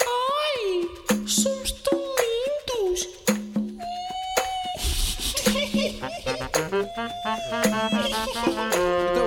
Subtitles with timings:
[0.00, 3.08] Ai, somos tão lindos!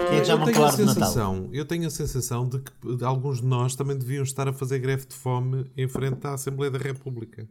[0.09, 2.71] Quem é já eu tenho a sensação, eu tenho a sensação de que
[3.03, 6.69] alguns de nós também deviam estar a fazer greve de fome em frente à Assembleia
[6.69, 7.49] da República.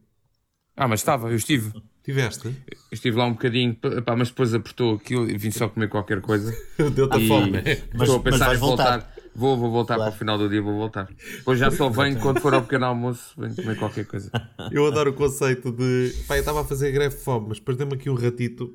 [0.79, 1.72] Ah, mas estava, eu estive.
[2.04, 2.46] Tiveste?
[2.48, 2.54] Eu
[2.92, 3.74] estive lá um bocadinho,
[4.04, 6.54] pá, mas depois apertou aquilo e vim só comer qualquer coisa.
[6.95, 7.50] Deu-te a fome.
[7.92, 8.91] Mas- estou a mas pensar vais em voltar.
[9.00, 9.14] voltar.
[9.36, 10.10] Vou, vou voltar Claro.
[10.10, 11.09] para o final do dia, vou voltar.
[11.37, 14.30] Depois já só venho quando for ao pequeno almoço, venho comer qualquer coisa.
[14.73, 16.12] Eu adoro o conceito de.
[16.27, 18.73] Pá, eu estava a fazer greve de fome, mas depois deu-me aqui um ratito.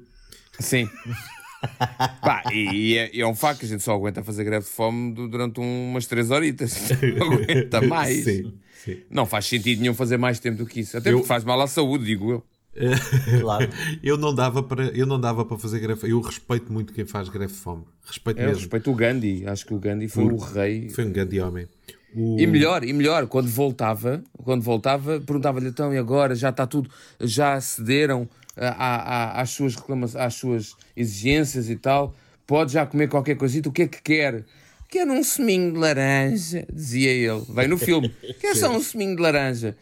[0.60, 0.88] Sim.
[2.22, 4.72] Pá, e, e é, é um facto que a gente só aguenta fazer greve de
[4.72, 6.90] fome du- durante um- umas 3 horitas.
[7.18, 8.24] Não aguenta mais.
[8.24, 8.98] Sim, sim.
[9.10, 10.98] Não faz sentido nenhum fazer mais tempo do que isso.
[10.98, 12.44] Até Eu- porque faz mal à saúde, digo eu.
[13.42, 13.70] Claro.
[14.02, 16.10] Eu não dava para, eu não dava para fazer greve.
[16.12, 17.84] Eu respeito muito quem faz greve de fome.
[18.06, 18.62] Respeito É, eu mesmo.
[18.62, 19.48] respeito o Gandhi.
[19.48, 20.90] Acho que o Gandhi foi o rei.
[20.90, 21.68] Foi um grande homem.
[22.16, 26.66] O- E melhor, e melhor, quando voltava, quando voltava, perguntava-lhe então, e agora já está
[26.68, 28.96] tudo, já cederam ah, à-
[29.40, 32.14] à- às suas reclamações, às suas exigências e tal,
[32.46, 34.46] pode já comer qualquer coisita, o que é que quer?
[34.94, 39.24] Quero um seminho de laranja, dizia ele, vem no filme, quer só um seminho de
[39.24, 39.76] laranja.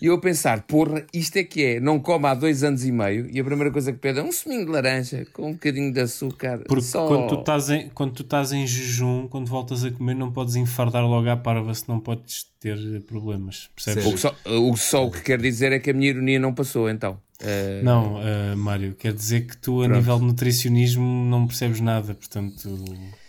[0.00, 2.90] E eu a pensar, porra, isto é que é, não come há dois anos e
[2.90, 5.92] meio, e a primeira coisa que pede é um seminho de laranja, com um bocadinho
[5.92, 7.06] de açúcar, Porque só...
[7.06, 10.56] quando, tu estás em, quando tu estás em jejum, quando voltas a comer, não podes
[10.56, 13.68] enfardar logo à parva, se não podes ter problemas.
[13.76, 14.06] Percebes?
[14.06, 16.38] O que, só, o que só o que quer dizer é que a minha ironia
[16.38, 17.18] não passou, então.
[17.38, 22.14] Eh, Não, eh, Mário, quer dizer que tu, a nível de nutricionismo, não percebes nada.
[22.14, 23.23] Portanto, peço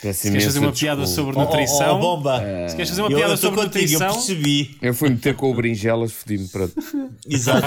[0.00, 1.32] se queres fazer uma piada desculpa.
[1.32, 2.40] sobre Oh, oh, nutrição, oh, bomba.
[2.68, 4.78] se queres fazer uma Eu piada eu estou sobre contigo, eu nutrição, percebi.
[4.82, 6.74] Eu fui meter com o brinjelas, fodi-me, pronto.
[7.28, 7.66] Exato.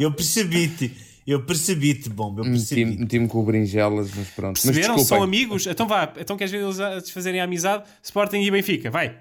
[0.00, 0.96] Eu percebi-te.
[1.26, 2.40] Eu percebi-te, bomba.
[2.42, 3.16] Eu Meti-me percebi.
[3.16, 4.56] meti com o brinjelas, mas pronto.
[4.56, 4.94] Mas perceberam?
[4.96, 5.04] desculpem.
[5.04, 5.66] São amigos?
[5.66, 7.84] Então vá, então queres ver eles a desfazerem a amizade?
[8.02, 9.16] Sporting e Benfica, vai.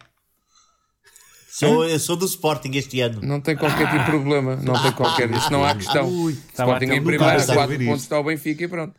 [1.49, 3.21] Sou, eu sou do Sporting este ano.
[3.21, 4.55] Não tem qualquer tipo de problema.
[4.55, 5.29] Não tem qualquer.
[5.29, 6.07] Isso não há questão.
[6.29, 8.67] Estava Sporting até em um primeiro, bocado a 4 ouvir pontos está o Benfica e
[8.67, 8.95] pronto.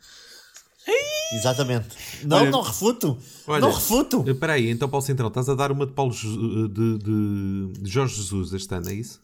[1.32, 1.88] Exatamente.
[2.24, 3.18] Não, Olha- não refuto.
[3.46, 4.24] Olha, não refuto.
[4.28, 6.28] Espera aí, então Paulo Centrão, estás a dar uma de Paulo Je-
[6.68, 9.20] de, de- de Jorge Jesus este ano, é isso?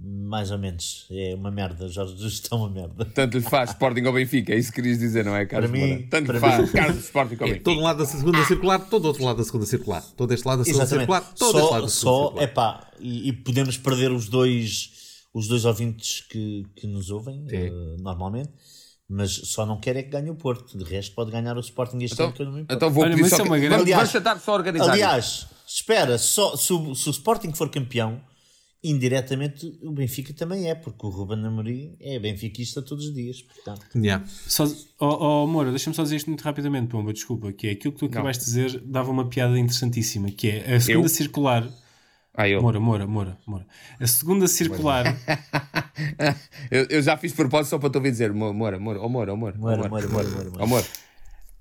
[0.00, 1.06] Mais ou menos.
[1.10, 1.88] É uma merda.
[1.88, 3.04] Jorge Jesus está uma merda.
[3.04, 4.52] Tanto lhe faz Sporting ou Benfica.
[4.52, 5.70] É isso que querias dizer, não é, Carlos?
[5.70, 6.06] Para mim- Moura?
[6.08, 7.64] Tanto lhe para faz mim- Carlos Sporting ou É Benfica.
[7.64, 10.02] todo um lado da segunda circular, todo outro lado da segunda circular.
[10.16, 11.06] Todo este lado da segunda Exatamente.
[11.12, 12.44] circular, todo este lado Só, da segunda só circular.
[12.44, 14.90] epá, e, e podemos perder os dois,
[15.34, 17.66] os dois ouvintes que, que nos ouvem É.
[17.66, 18.50] eh, normalmente,
[19.08, 20.76] mas só não quer é que ganhe o Porto.
[20.76, 22.34] De resto, pode ganhar o Sporting este Então, ano.
[22.34, 22.76] que eu não me importo.
[22.76, 23.48] então vou Olha, pedir mas só é que...
[23.48, 24.90] uma grande- Aliás- tentar só organizar.
[24.92, 28.20] Aliás, espera, só, se, o, se o Sporting for campeão,
[28.84, 33.42] indiretamente o Benfica também é, porque o Ruben Amorim é benfiquista todos os dias.
[33.42, 34.24] Portanto, Yeah.
[34.46, 34.64] Só,
[35.00, 37.98] oh, oh, Moura, deixa-me só dizer isto muito rapidamente, Pomba, desculpa, que é aquilo que
[37.98, 41.10] tu acabaste de dizer dava uma piada interessantíssima, que é a segunda Eu?
[41.10, 41.68] circular.
[42.40, 42.62] Ah, eu.
[42.62, 43.66] Moura, Moura, Moura, Moura.
[43.98, 45.04] A segunda circular.
[46.70, 46.86] eu.
[46.88, 49.36] eu já fiz propósito só para te ouvir dizer Mo- Moura, Moura, oh Moura, oh
[49.36, 49.56] Moura.
[49.58, 49.88] oh Moura, Moura.
[49.88, 50.62] Moura, Moura, Moura, Moura.
[50.64, 50.86] Oh, Moura.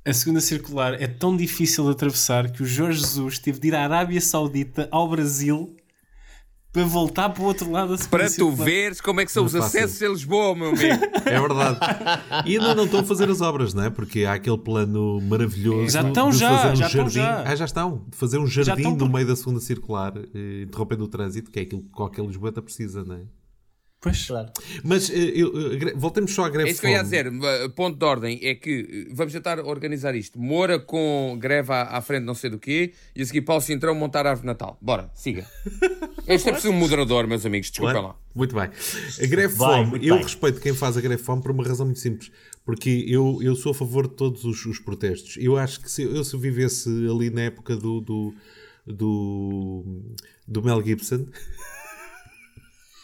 [0.05, 3.75] A segunda circular é tão difícil de atravessar que o Jorge Jesus teve de ir
[3.75, 5.75] à Arábia Saudita ao Brasil
[6.77, 9.45] para voltar para o outro lado da segunda Para tu veres como é que são
[9.45, 10.83] os Não faço acessos a Lisboa, meu amigo.
[11.25, 11.79] É verdade.
[12.45, 13.89] E ainda não estão a fazer as obras, não é?
[13.89, 17.15] Porque há aquele plano maravilhoso Já estão de já, fazer um já estão jardim.
[17.15, 17.43] já.
[17.51, 18.01] Ah, já estão.
[18.09, 21.49] De fazer um jardim estão no por- meio da segunda circular, eh, interrompendo o trânsito,
[21.51, 23.21] que é aquilo que qualquer Lisboeta precisa, não é?
[23.99, 24.27] Pois.
[24.27, 24.49] Claro.
[24.83, 27.31] Mas eh, eu, eh, gre- voltemos só à greve É isso que eu ia dizer.
[27.75, 30.39] Ponto de ordem é que uh, vamos tentar organizar isto.
[30.39, 33.95] Moura com greve à, à frente, não sei do quê, e a seguir Paulo Cintrão
[33.95, 34.77] montar a árvore de Natal.
[34.81, 35.45] Bora, siga.
[36.27, 37.69] Este é preciso um moderador, meus amigos.
[37.71, 38.07] Desculpem Claro.
[38.09, 38.15] lá.
[38.35, 38.65] Muito bem.
[39.23, 40.23] A greve Vai, fome, eu bem.
[40.23, 42.29] respeito quem faz a greve fome por uma razão muito simples.
[42.65, 45.37] Porque eu, eu sou a favor de todos os, os protestos.
[45.39, 48.33] Eu acho que se eu se eu vivesse ali na época do, do,
[48.85, 49.85] do,
[50.47, 51.25] do Mel Gibson.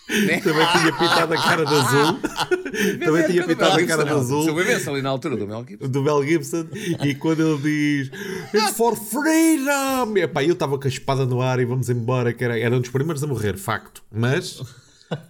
[0.10, 0.42] Né?
[0.42, 2.20] Também tinha pintado a cara de azul.
[3.00, 4.56] Também tinha pintado a cara de Se eu azul.
[4.56, 5.88] vivesse ali na altura do Mel Gibson.
[5.88, 6.68] Do Mel Gibson.
[7.04, 8.12] E quando ele diz
[8.54, 10.18] It's for freedom!
[10.18, 12.34] Epá, eu estava com a espada no ar e vamos embora.
[12.34, 14.04] Que era, era um dos primeiros a morrer, facto.
[14.12, 14.62] Mas.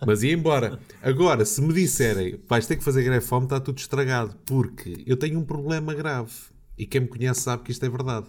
[0.06, 0.80] Mas ia embora.
[1.02, 4.36] Agora, se me disserem vais ter que fazer greve fome, está tudo estragado.
[4.46, 6.31] Porque eu tenho um problema grave.
[6.78, 8.25] E quem me conhece sabe que isto é verdade.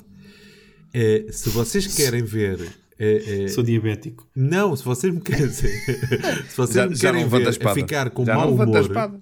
[0.93, 2.84] Eh, se vocês querem ver.
[2.99, 4.29] Eh, eh, Sou diabético.
[4.35, 5.49] não, se vocês me querem.
[5.53, 9.21] se vocês Já- me querem ver a ficar com Já mau humor,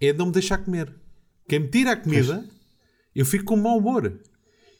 [0.00, 0.92] é não me deixar comer.
[1.48, 2.44] Quem me tira a comida,
[3.14, 4.20] eu fico com mau humor.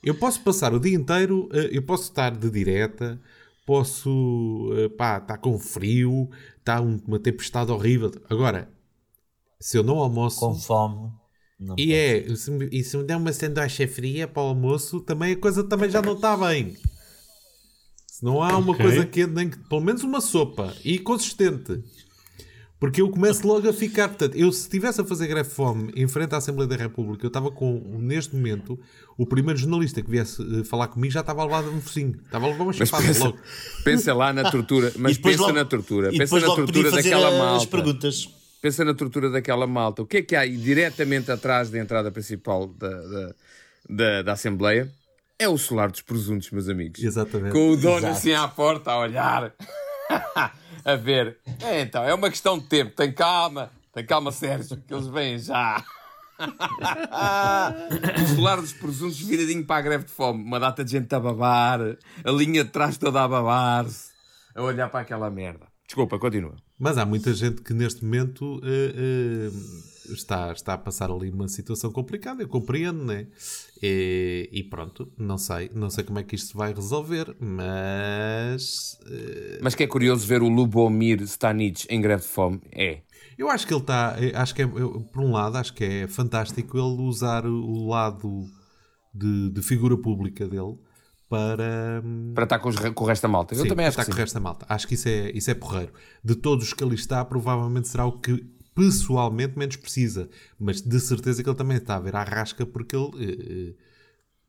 [0.02, 3.20] Eu posso passar o dia inteiro, eh, eu posso estar de direta,
[3.66, 6.28] posso eh, pá, estar com frio,
[6.58, 8.10] está um- uma tempestade horrível.
[8.28, 8.68] Agora,
[9.60, 11.10] se eu não almoço, Com fome.
[11.58, 15.00] Não E é, se me, e se me der uma sanduíche fria para o almoço,
[15.00, 16.74] também a coisa também já não está bem.
[18.20, 21.82] Se não há uma coisa quente, nem que, pelo menos uma sopa e consistente.
[22.78, 24.08] Porque eu começo logo a ficar.
[24.08, 27.24] Portanto, eu se estivesse a fazer greve de fome em frente à Assembleia da República,
[27.24, 28.78] eu estava com, neste momento,
[29.18, 32.18] o primeiro jornalista que viesse eh, falar comigo já estava a levar um focinho.
[32.24, 33.38] Estava a levar uma chapada pensa, logo.
[33.84, 34.92] pensa lá na tortura.
[34.98, 36.14] Mas pensa logo- na tortura.
[36.14, 37.66] E Pensa na logo podia tortura fazer daquela as malta.
[37.66, 38.28] perguntas.
[38.60, 40.02] Pensa na tortura daquela malta.
[40.02, 43.34] O que é que há aí diretamente atrás da entrada principal da, da,
[43.88, 44.90] da, da Assembleia?
[45.40, 47.02] É o solar dos presuntos, meus amigos.
[47.02, 47.52] Exatamente.
[47.52, 48.12] Com o dono Exato.
[48.12, 49.54] assim à porta a olhar.
[50.84, 51.38] a ver.
[51.62, 52.94] É, então, é uma questão de tempo.
[52.94, 53.70] Tem calma.
[53.90, 55.82] Tem calma, Sérgio, que eles vêm já.
[58.22, 60.44] o solar dos presuntos viradinho para a greve de fome.
[60.44, 61.80] Uma data de gente a babar.
[62.22, 64.10] A linha de trás toda a babar-se.
[64.54, 65.66] A olhar para aquela merda.
[65.86, 66.56] Desculpa, continua.
[66.78, 69.50] Mas há muita gente que neste momento eh, eh,
[70.14, 73.26] está, está a passar ali uma situação complicada, eu compreendo, né?
[73.82, 78.98] E, e pronto, não sei, não sei como é que isto se vai resolver, mas
[79.06, 82.60] eh, Mas que é curioso ver o Lubomir Stanic em greve de fome.
[82.72, 83.02] É.
[83.38, 85.84] eu acho que ele está, eh, acho que é, eu, por um lado, acho que
[85.84, 88.50] é fantástico ele usar o lado
[89.14, 90.76] de, de figura pública dele
[91.28, 92.02] para.
[92.04, 93.54] hum, Para estar com, os, com o resto da malta.
[93.54, 94.66] Eu Sim, também acho está que com o resto da malta.
[94.68, 95.92] Acho que isso é, isso é porreiro.
[96.24, 98.44] De todos os que ali está, provavelmente será o que
[98.74, 100.28] pessoalmente menos precisa.
[100.58, 103.74] Mas de certeza que ele também está a ver à rasca porque ele, eh, eh,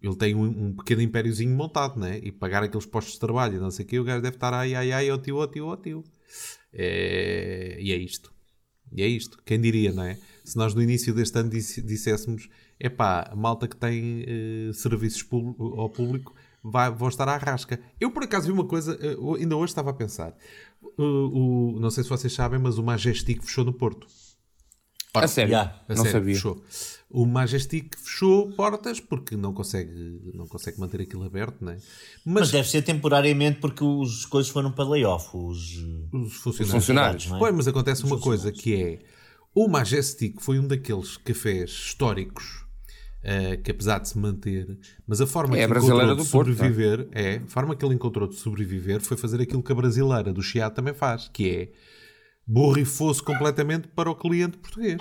[0.01, 2.19] ele tem um, um pequeno impériozinho montado, né?
[2.23, 4.53] E pagar aqueles postos de trabalho e não sei o quê, o gajo deve estar
[4.53, 6.03] ai, ai, ai, ó tio, ó tio, ó tio.
[6.73, 8.31] É, E é isto.
[8.91, 9.37] E é isto.
[9.45, 10.17] Quem diria, não é?
[10.43, 15.25] Se nós no início deste ano disséssemos epá, a malta que tem eh, serviços
[15.77, 17.79] ao público vai, vão estar à rasca.
[17.99, 18.97] Eu por acaso vi uma coisa,
[19.39, 20.35] ainda hoje estava a pensar.
[20.97, 24.07] O- o- não sei se vocês sabem, mas o Majestic fechou no Porto.
[25.13, 25.51] A sério?
[25.51, 26.35] já, A não sério, sabia.
[26.35, 26.63] Fechou.
[27.09, 29.91] O Majestic fechou portas porque não consegue,
[30.33, 31.75] não consegue manter aquilo aberto, não é?
[31.75, 35.29] Mas Mas, deve ser temporariamente porque os coisas foram para layoff.
[35.35, 35.75] Os...
[36.13, 36.71] os funcionários.
[36.71, 37.27] funcionários.
[37.27, 37.39] não é?
[37.39, 38.99] Pois, mas acontece uma coisa que é
[39.53, 42.65] o Majestic foi um daqueles cafés históricos
[43.23, 46.31] eh, que apesar de se manter, mas a forma É que a brasileira encontrou de
[46.31, 46.55] Porto, é?
[46.55, 47.35] sobreviver é?
[47.35, 50.73] a forma que ele encontrou de sobreviver foi fazer aquilo que a brasileira do Chiado
[50.73, 51.71] também faz, que é
[52.47, 54.97] borrifou-se completamente para o cliente português.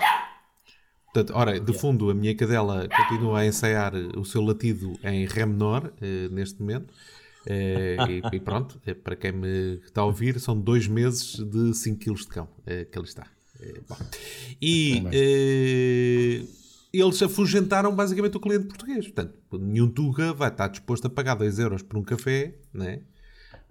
[1.05, 5.45] Portanto, ora, de fundo, a minha cadela continua a ensaiar o seu latido em Ré
[5.45, 6.93] menor, eh, neste momento.
[7.47, 11.99] Eh, e, e pronto, para quem me está a ouvir, são dois meses de 5
[11.99, 13.25] kg de cão que ele está.
[13.89, 13.97] Bom.
[14.61, 15.03] E
[16.93, 19.05] eles afugentaram basicamente o cliente português.
[19.05, 23.01] Portanto, nenhum Tuga vai estar disposto a pagar 2 euros por um café, né?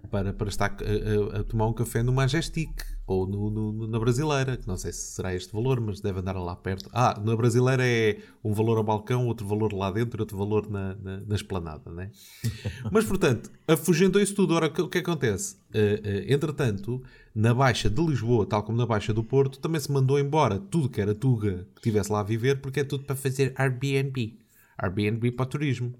[0.09, 2.71] para, para estar a, a- a tomar um café no Majestic
[3.11, 6.33] ou no, no- na Brasileira, que não sei se será este valor, mas deve andar
[6.33, 6.89] lá perto.
[6.93, 10.95] Ah, na Brasileira é um valor ao balcão, outro valor lá dentro, outro valor na,
[10.95, 12.09] na, na esplanada, né?
[12.91, 14.53] mas portanto, afugentou isso tudo.
[14.53, 15.57] Ora, o que, que acontece?
[15.73, 17.01] Eh, eh, entretanto,
[17.35, 20.89] na Baixa de Lisboa, tal como na Baixa do Porto, também se mandou embora tudo
[20.89, 24.37] que era Tuga que estivesse lá a viver, porque é tudo para fazer Airbnb.
[24.77, 25.93] Airbnb para turismo.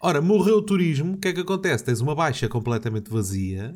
[0.00, 1.82] Ora, morreu o turismo, o que é que acontece?
[1.84, 3.74] Tens uma baixa completamente vazia,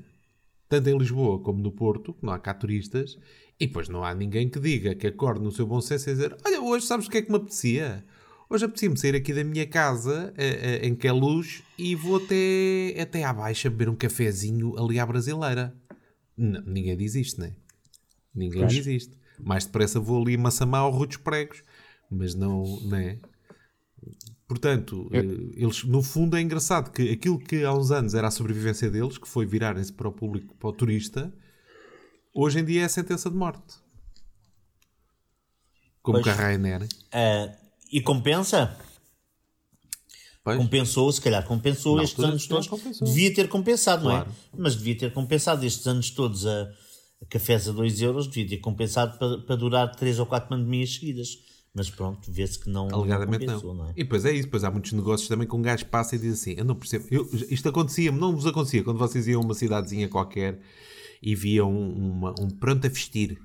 [0.69, 3.19] tanto em Lisboa como no Porto, que não há cá turistas,
[3.59, 6.37] e depois não há ninguém que diga, que acorde no seu bom senso e dizer:
[6.45, 8.05] Olha, hoje sabes o que é que me apetecia?
[8.51, 12.17] Hoje apetecia-me sair aqui da minha casa, eh, eh, em que é luz, e vou
[12.17, 15.77] até, até à baixa beber um cafezinho ali à brasileira.
[16.37, 17.53] N- ninguém diz isto, não é?
[18.35, 19.19] Ninguém diz isto.
[19.39, 21.63] Mais depressa vou ali a ou Rua dos Pregos,
[22.11, 23.19] mas não, não é?
[24.49, 25.19] Portanto, eh,
[25.63, 29.19] eles, no fundo é engraçado que aquilo que há uns anos era a sobrevivência deles,
[29.19, 31.31] que foi virarem-se para o público, para o turista,
[32.35, 33.75] hoje em dia é a sentença de morte.
[36.03, 36.25] Como Pois.
[36.25, 36.89] com a Ryanair.
[37.13, 37.55] Ah,
[37.93, 38.75] e compensa?
[40.43, 40.57] Pois.
[40.57, 42.67] Compensou, se calhar compensou Na estes anos todos.
[42.69, 43.07] compensou.
[43.07, 44.31] Devia ter compensado, Claro.
[44.31, 44.63] não é?
[44.63, 46.63] Mas devia ter compensado estes anos todos a,
[47.23, 50.95] a cafés a 2 euros, devia ter compensado para, para durar 3 ou 4 pandemias
[50.95, 51.29] seguidas.
[51.79, 53.85] Mas pronto, vê-se que não, não Alegadamente compensou, não.
[53.85, 53.93] não é?
[53.97, 56.35] E depois é isso, depois há muitos negócios também que um gajo passa e diz
[56.41, 57.07] assim: Eu não percebo.
[57.11, 60.61] Eu- isto acontecia-me, não vos acontecia quando vocês iam a uma cidadezinha qualquer
[61.23, 63.39] e viam uma- um pronto a vestir.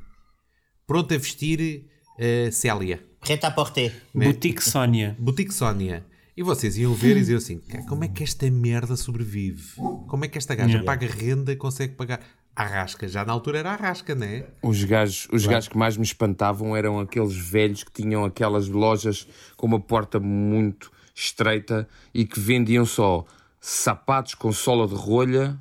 [0.86, 1.86] Pronto a vestir
[2.20, 3.04] eh, Célia.
[3.22, 3.92] Reta à porte.
[4.14, 5.16] Boutique Sónia.
[5.20, 6.06] Boutique Sónia.
[6.36, 9.76] E vocês iam ver e diziam assim: "Cá, como é que esta merda sobrevive?
[10.08, 10.86] Como é que esta gaja Yeah.
[10.86, 12.20] paga renda e consegue pagar?
[12.56, 14.46] Arrasca, já na altura era arrasca, não é?
[14.62, 19.28] Os gajos, os gajos que mais me espantavam eram aqueles velhos que tinham aquelas lojas
[19.58, 23.26] com uma porta muito estreita e que vendiam só
[23.60, 25.58] sapatos com sola de rolha,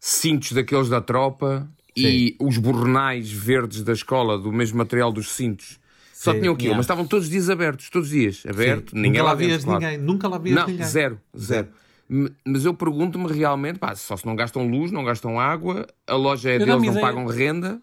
[0.00, 5.78] cintos daqueles da tropa e os bornais verdes da escola, do mesmo material dos cintos,
[6.14, 6.38] Só Sim.
[6.40, 6.76] tinham aquilo, Yeah.
[6.78, 8.96] mas estavam todos os dias abertos, todos os dias, aberto, Sim.
[8.96, 9.80] ninguém nunca lá lá vias claro.
[9.80, 9.98] ninguém.
[9.98, 10.86] Nunca lá vias Não, ninguém.
[10.86, 11.66] zero, zero.
[11.66, 11.74] M-
[12.44, 16.50] Mas eu pergunto-me realmente, pá, só se não gastam luz, não gastam água, a loja
[16.50, 17.80] é Eu deles, não ideia- pagam renda,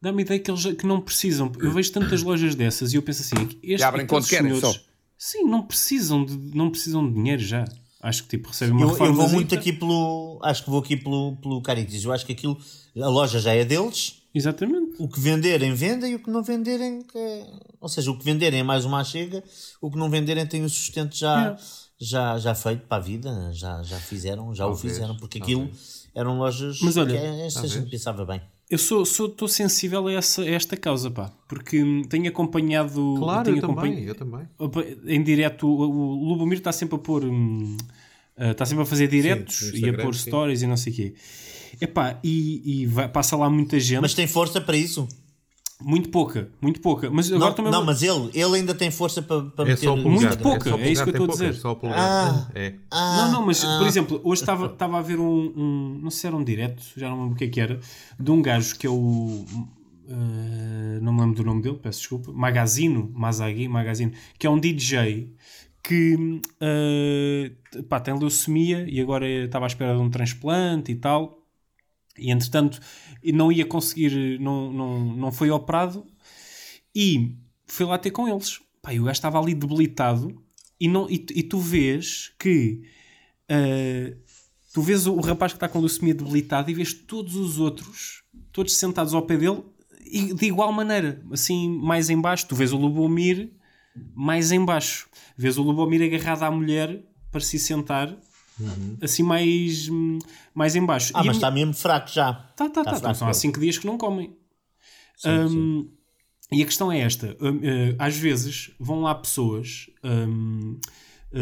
[0.00, 1.50] Dá-me a ideia que eles que não precisam.
[1.60, 4.54] Eu vejo tantas lojas dessas e eu penso assim: este, E abrem quando aqueles querem,
[4.56, 4.84] senhores- só.
[5.16, 7.64] Sim, não precisam, de, não precisam de dinheiro já.
[8.00, 10.40] Acho que tipo recebem uma Eu, eu vou muito aqui pelo.
[10.42, 12.02] Acho que vou aqui pelo, pelo Caritas.
[12.02, 12.58] Eu acho que aquilo.
[13.00, 14.22] A loja já é deles.
[14.34, 14.96] Exatamente.
[14.98, 16.10] O que venderem, vendem.
[16.10, 17.04] E o que não venderem.
[17.14, 17.46] É...
[17.80, 19.44] Ou seja, o que venderem é mais uma chega.
[19.80, 21.56] O que não venderem tem o sustento já,
[22.02, 23.50] já, já feito para a vida.
[23.52, 24.54] Já, já fizeram.
[24.54, 25.16] Já Talvez, o fizeram.
[25.16, 25.58] Porque talvez.
[25.60, 25.78] aquilo
[26.14, 26.78] eram lojas.
[26.82, 28.40] Mas olha, que esta gente pensava bem.
[28.70, 31.30] Eu sou estou sensível a, essa, a esta causa, pá.
[31.46, 33.14] Porque tenho acompanhado.
[33.18, 35.06] Claro, tenho eu também, acompanha- eu também.
[35.06, 37.24] Em direto, o, o Lubomir está sempre a pôr.
[37.24, 37.76] hum,
[38.36, 40.22] ah, está sempre a fazer diretos no e a pôr sim.
[40.30, 41.14] stories e não sei o quê.
[41.80, 44.00] Epá, e, e vai- passa lá muita gente.
[44.00, 45.06] Mas tem força para isso.
[45.84, 47.10] Muito pouca, muito pouca.
[47.10, 47.72] Mas agora Não, também.
[47.72, 49.84] não, mas ele, ele ainda tem força para, para É meter.
[49.86, 50.22] só o no polegar.
[50.30, 51.54] Muito pouca, só o é isso que eu estou a dizer.
[51.54, 52.50] Só o polegar.
[52.54, 52.74] É.
[52.90, 53.78] Ah, Não, não, mas ah.
[53.78, 56.82] por exemplo, hoje estava estava a ver um, um- Não sei se era um direto,
[56.96, 57.80] já não lembro o que é que era,
[58.18, 59.44] de um gajo que é o.
[60.08, 62.32] eh, não me lembro do nome dele, peço desculpa.
[62.32, 65.32] Magazino, Mazagi, Magazino, que é um DJ
[65.82, 67.52] que eh,
[67.88, 71.41] pá, tem leucemia e agora estava à espera de um transplante e tal.
[72.18, 72.78] E entretanto
[73.32, 76.06] não ia conseguir, não, não, não foi operado
[76.94, 78.60] e fui lá ter com eles.
[78.82, 80.42] Pá, o gajo estava ali debilitado
[80.78, 82.82] e, não, e, tu- e tu vês que
[83.48, 84.14] ah,
[84.74, 88.74] tu vês o, rapaz que está com leucemia debilitado e vês todos os outros, todos
[88.76, 89.62] sentados ao pé dele
[90.04, 92.46] e de igual maneira, assim mais em baixo.
[92.48, 93.52] Tu vês o Lubomir
[94.14, 95.08] mais em baixo.
[95.36, 98.14] Vês o Lubomir agarrado à mulher para se sentar
[99.00, 99.88] assim mais,
[100.54, 101.12] mais em baixo.
[101.14, 102.32] Ah, E mas está mesmo fraco já.
[102.56, 102.96] Tá, tá, tá.
[102.96, 103.38] Então, são há ele.
[103.38, 104.36] 5 dias que não comem.
[105.24, 105.88] Hum,
[106.50, 110.78] E a questão é esta: hum, eh, às vezes vão lá pessoas, hum,
[111.32, 111.38] eh,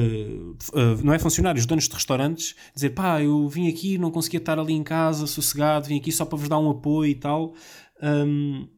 [0.61, 4.39] f- eh, não é funcionários, donos de restaurantes, dizer pá, eu vim aqui, não conseguia
[4.39, 7.55] estar ali em casa, sossegado, vim aqui só para vos dar um apoio e tal.
[8.03, 8.69] Hum,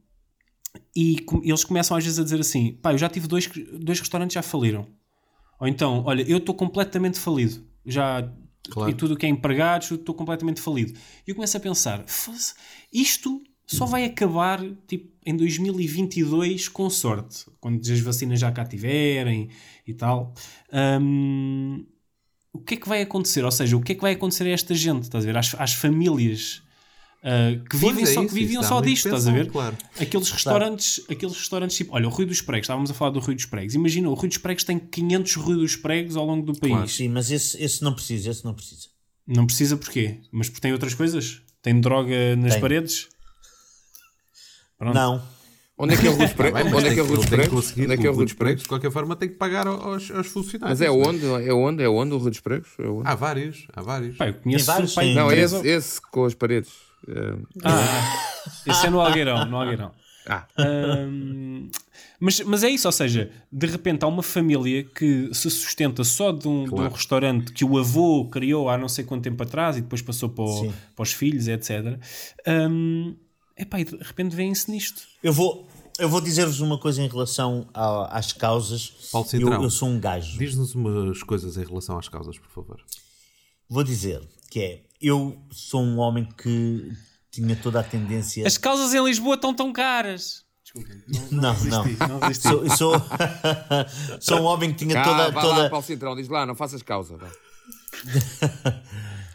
[0.96, 3.46] e com- eles começam às vezes a dizer assim: pá, eu já tive dois,
[3.80, 4.86] dois restaurantes já faliram.
[5.60, 7.62] Ou então, olha, eu estou completamente falido.
[7.84, 8.30] Já.
[8.70, 8.90] Claro.
[8.90, 10.92] E tudo o que é empregados, estou completamente falido.
[11.26, 12.54] E eu começo a pensar: "Fosse-
[12.92, 19.48] isto só vai acabar tipo, em 2022 com sorte, quando as vacinas já cá tiverem
[19.86, 20.34] e tal.
[21.00, 21.84] Hum,
[22.52, 23.44] o que é que vai acontecer?
[23.44, 25.04] Ou seja, o que é que vai acontecer a esta gente?
[25.04, 25.36] Estás a ver?
[25.38, 26.62] Às, às famílias
[27.24, 29.48] ah, que vivem é só, isso, que viviam só disto, estás a ver?
[29.48, 29.76] claro.
[30.00, 33.36] Aqueles restaurantes, aqueles restaurantes tipo, olha, o Rui dos Pregos, estávamos a falar do Rui
[33.36, 33.74] dos Pregos.
[33.74, 36.92] Imagina, o Rui dos Pregos tem 500 Rui dos Pregos ao longo do país.
[36.92, 38.88] Sim, mas esse, esse não precisa, esse não precisa.
[39.24, 40.18] Não precisa porquê?
[40.32, 41.40] Mas porque tem outras coisas?
[41.62, 42.60] Tem droga nas Tem.
[42.60, 43.08] paredes?
[44.76, 44.94] Pronto.
[44.94, 45.22] Não.
[45.78, 46.62] Onde é que é o Rui dos Tá Pregos?
[46.64, 47.72] mas Onde é que é o Rui dos Pregos?
[47.72, 48.62] Onde é que é o Rui dos Pregos?
[48.64, 50.80] De qualquer forma, tem que pagar aos, aos funcionários.
[50.80, 51.24] Mas é onde?
[51.24, 51.82] É onde?
[51.84, 52.70] É onde o Rui dos Pregos?
[52.80, 53.08] É onde?
[53.08, 54.16] Há vários, há vários.
[54.16, 55.14] Pá, eu conheço Tem vários, pai.
[55.14, 56.91] Não, é esse, esse com as paredes.
[57.08, 58.34] É, Ah,
[58.66, 59.92] esse é no Algueirão, no Algueirão.
[60.26, 61.68] Ah, Ahm,
[62.20, 66.30] mas, mas é isso, ou seja, de repente há uma família que se sustenta só
[66.30, 66.94] de um, de um Claro.
[66.94, 70.44] restaurante que o avô criou há não sei quanto tempo atrás e depois passou para,
[70.44, 71.98] o- para os filhos, etc.
[72.46, 73.16] Um,
[73.58, 75.02] epá, e de repente vêm-se nisto.
[75.24, 75.68] Eu vou,
[75.98, 78.92] eu vou dizer-vos uma coisa em relação a- às causas.
[79.10, 79.62] Paulo Eu, Cintrão.
[79.64, 80.38] eu sou um gajo.
[80.38, 82.80] Diz-nos umas coisas em relação às causas, por favor.
[83.68, 86.92] Vou dizer que é, eu sou um homem que
[87.30, 88.46] tinha toda a tendência.
[88.46, 90.44] As causas em Lisboa estão tão caras.
[91.30, 91.84] Não, não.
[92.08, 92.48] Não resisti.
[92.48, 92.94] Sou, sou,
[94.20, 96.54] sou um homem que tinha cá, toda, vá toda, lá, Paulo Centrão, diz lá, não
[96.54, 97.16] faças causa.
[97.16, 97.28] vá.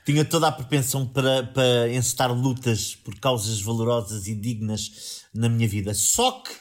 [0.07, 5.67] tinha toda a propensão para, para encetar lutas por causas valorosas e dignas na minha
[5.67, 5.93] vida.
[5.93, 6.51] Só que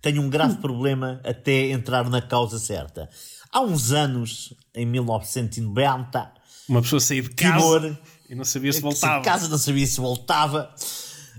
[0.00, 3.10] tenho um grave problema até entrar na causa certa.
[3.52, 6.32] Há uns anos, em 1990,
[6.68, 7.98] Uma pessoa sair de casa Timor,
[8.28, 9.24] e não sabia se que voltava.
[9.24, 10.70] casa não sabia se voltava.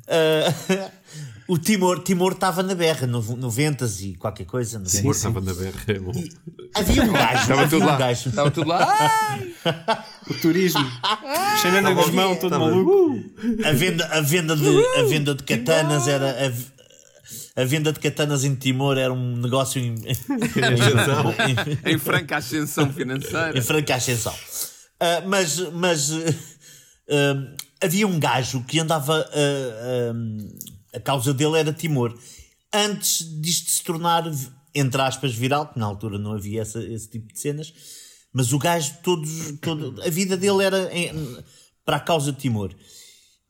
[0.07, 0.91] Ah,
[1.47, 4.79] o Timor Timor estava na berra, no 90 e qualquer coisa.
[4.79, 4.97] 90.
[4.97, 5.79] Timor estava na berra.
[5.87, 6.11] é bom.
[6.75, 7.95] Havia um gajo, Estava tudo um lá.
[7.97, 8.29] gajo.
[8.29, 9.39] Estava tudo lá.
[10.29, 10.85] O turismo.
[11.61, 13.19] Cheirando a Guzmão, todo Estava- maluco.
[13.65, 16.29] A venda, a venda, de, a venda de katanas era.
[16.47, 16.79] A,
[17.61, 23.57] a venda de katanas em Timor era um negócio em, em, Em franca ascensão financeira.
[23.57, 24.33] em franca ascensão.
[24.99, 26.09] Ah, mas mas
[27.81, 29.19] havia um gajo que andava.
[29.33, 32.17] ah, ah, a causa dele era Timor.
[32.73, 34.23] Antes disto se tornar,
[34.73, 37.73] entre aspas, viral, que na altura não havia essa- esse tipo de cenas,
[38.33, 39.29] mas o gajo, todos,
[39.61, 41.11] todo, a vida dele era em-
[41.85, 42.73] para a causa de Timor.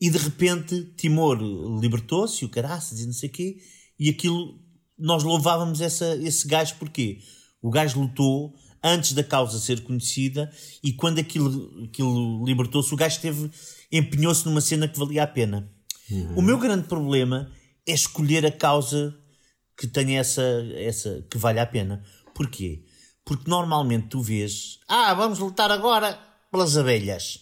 [0.01, 1.37] E de repente Timor
[1.81, 3.57] libertou-se, o caraças e não sei o quê,
[3.97, 4.59] e aquilo
[4.97, 7.19] nós louvávamos essa, esse gajo porquê?
[7.61, 10.51] O gajo lutou antes da causa ser conhecida
[10.83, 13.49] e quando aquilo, aquilo libertou-se, o gajo teve,
[13.91, 15.69] empenhou-se numa cena que valia a pena.
[16.35, 17.51] O meu grande problema
[17.87, 19.15] é escolher a causa
[19.77, 20.41] que tenha essa,
[20.75, 22.03] essa que vale a pena.
[22.33, 22.83] Porquê?
[23.23, 26.19] Porque normalmente tu vês, ah, vamos lutar agora
[26.51, 27.41] pelas abelhas.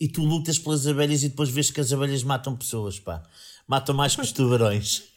[0.00, 3.22] E tu lutas pelas abelhas e depois vês que as abelhas matam pessoas, pá.
[3.66, 5.13] Matam mais que os tubarões.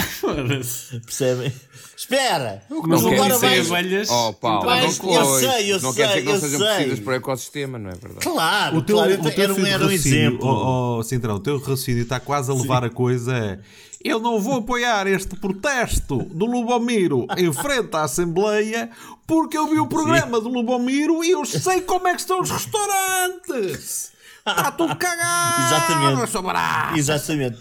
[1.04, 1.52] Percebem?
[1.96, 2.62] Espera!
[2.70, 3.70] Não Mas quer agora vais...
[3.70, 4.08] abelhas.
[4.10, 5.40] Oh, Paulo, Vais- não eu cois.
[5.44, 6.96] sei, eu Não quer dizer sei, que não eu sejam sei.
[6.96, 8.20] para o ecossistema, não é verdade?
[8.24, 10.48] Claro, O teu, claro, o teu era, um- era um exemplo.
[10.48, 14.40] oh, oh, Cintrão, o teu raciocínio está quase a levar a coisa a eu não
[14.40, 18.88] vou apoiar este protesto do Lubomiro em frente à Assembleia
[19.26, 22.50] porque eu vi o programa do Lubomiro e eu sei como é que estão os
[22.50, 24.10] restaurantes.
[24.46, 25.62] Está tudo cagado.
[25.66, 26.34] Exatamente.
[26.34, 26.96] eu.
[26.96, 27.58] Exatamente.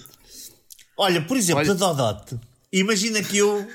[1.00, 2.36] Olha, por exemplo, Olha- a Dodote.
[2.74, 3.66] Imagina que eu,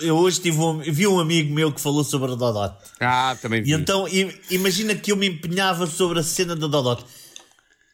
[0.00, 2.82] eu hoje tive um, vi um amigo meu que falou sobre a Dodote.
[2.98, 3.70] Ah, também vi.
[3.70, 4.06] E então,
[4.50, 7.04] imagina que eu me empenhava sobre a cena da Dodote.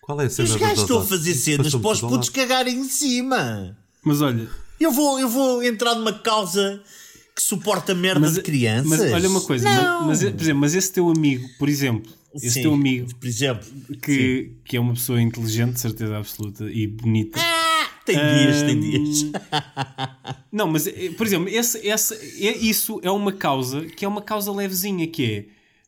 [0.00, 2.84] Qual é a cena os gajos estão a fazer cenas para os putos cagarem em
[2.84, 3.76] cima.
[4.04, 6.80] Mas olha, Eu vou, eu vou entrar numa causa
[7.34, 8.86] que suporta merda mas, de crianças.
[8.86, 10.06] mas olha uma coisa, Não.
[10.06, 13.26] mas, mas, por exemplo, mas esse teu amigo, por exemplo, esse Sim, teu amigo por
[13.26, 13.66] exemplo,
[14.02, 17.38] que, que é uma pessoa inteligente, de certeza absoluta, e bonita.
[18.04, 19.26] Tem dias, tem dias.
[20.50, 22.14] Não, mas, eh, por exemplo, esse, esse,
[22.46, 25.44] é, isso é uma causa que é uma causa levezinha, que é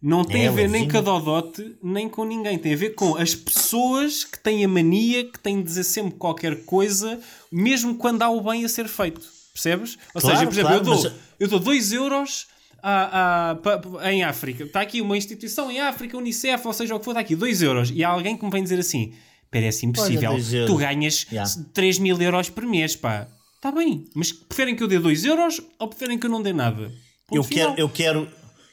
[0.06, 0.90] não tem É a ver nem levezinha.
[1.02, 2.58] com a Dodote, nem com ninguém.
[2.58, 6.14] Tem a ver com as pessoas que têm a mania, que têm de dizer sempre
[6.18, 7.18] qualquer coisa,
[7.50, 9.22] mesmo quando há o bem a ser feito.
[9.52, 9.96] Percebes?
[10.14, 12.46] Ou Claro, seja, por exemplo, claro, eu, dou, mas- eu dou 2 euros
[12.82, 13.56] a-
[14.02, 14.64] a- em África.
[14.64, 17.62] Está aqui uma instituição em África, Unicef, ou seja o que for, está aqui 2
[17.62, 17.90] euros.
[17.90, 19.14] E há alguém que me vem dizer assim:
[19.60, 20.70] parece impossível, dois euros.
[20.70, 21.50] tu ganhas Yeah.
[21.72, 23.26] 3 mil euros por mês, pá.
[23.56, 26.52] Está bem, mas preferem que eu dê 2 euros ou preferem que eu não dê
[26.52, 26.92] nada?
[27.26, 27.70] Ponto Eu final.
[27.70, 28.28] quero, eu, quero,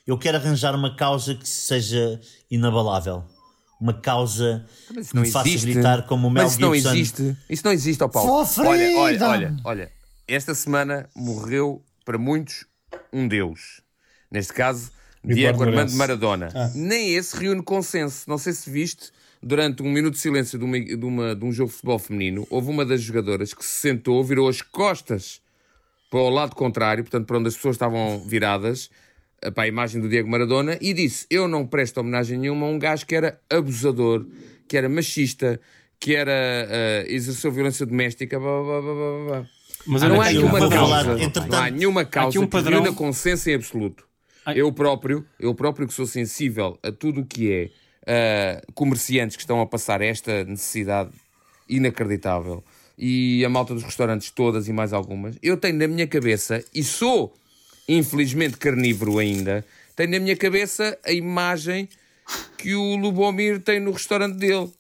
[0.05, 2.19] eu quero arranjar uma causa que seja
[2.49, 3.23] inabalável.
[3.79, 5.71] Uma causa Mas que não me faça existe.
[5.73, 6.89] gritar como o Mel Mas isso não Gibson.
[6.91, 7.37] existe.
[7.49, 8.45] Isso não existe, ó Paulo.
[8.59, 9.91] Olha, olha, olha, olha.
[10.27, 12.65] Esta semana morreu para muitos
[13.11, 13.81] um deus.
[14.29, 14.91] Neste caso,
[15.23, 15.93] Diego Armando.
[15.93, 16.49] Maradona.
[16.75, 18.29] Nem esse reúne consenso.
[18.29, 21.51] Não sei se viste, durante um minuto de silêncio de, uma, de, uma- de um
[21.51, 25.41] jogo de futebol feminino, houve uma das jogadoras que se sentou, virou as costas
[26.09, 28.89] para o lado contrário, portanto, para onde as pessoas estavam viradas,
[29.55, 32.77] para a imagem do Diego Maradona, e disse: Eu não presto homenagem nenhuma a um
[32.77, 34.25] gajo que era abusador,
[34.67, 35.59] que era machista,
[35.99, 38.39] que era eh, exerceu violência doméstica.
[38.39, 39.49] Blá, blá, blá, blá, blá.
[39.87, 42.83] Mas não há aqui nenhuma um causa, entretanto- não há nenhuma causa um que padrão.
[42.83, 44.05] reúna consenso em absoluto.
[44.45, 44.59] Ai.
[44.61, 47.69] Eu próprio, eu próprio que sou sensível a tudo o que é
[48.05, 51.11] eh, comerciantes que estão a passar esta necessidade
[51.67, 52.63] inacreditável
[52.97, 56.83] e a malta dos restaurantes todas e mais algumas, eu tenho na minha cabeça, e
[56.83, 57.33] sou
[57.87, 61.89] infelizmente carnívoro ainda, tenho na minha cabeça a imagem
[62.57, 64.71] que o Lubomir tem no restaurante dele.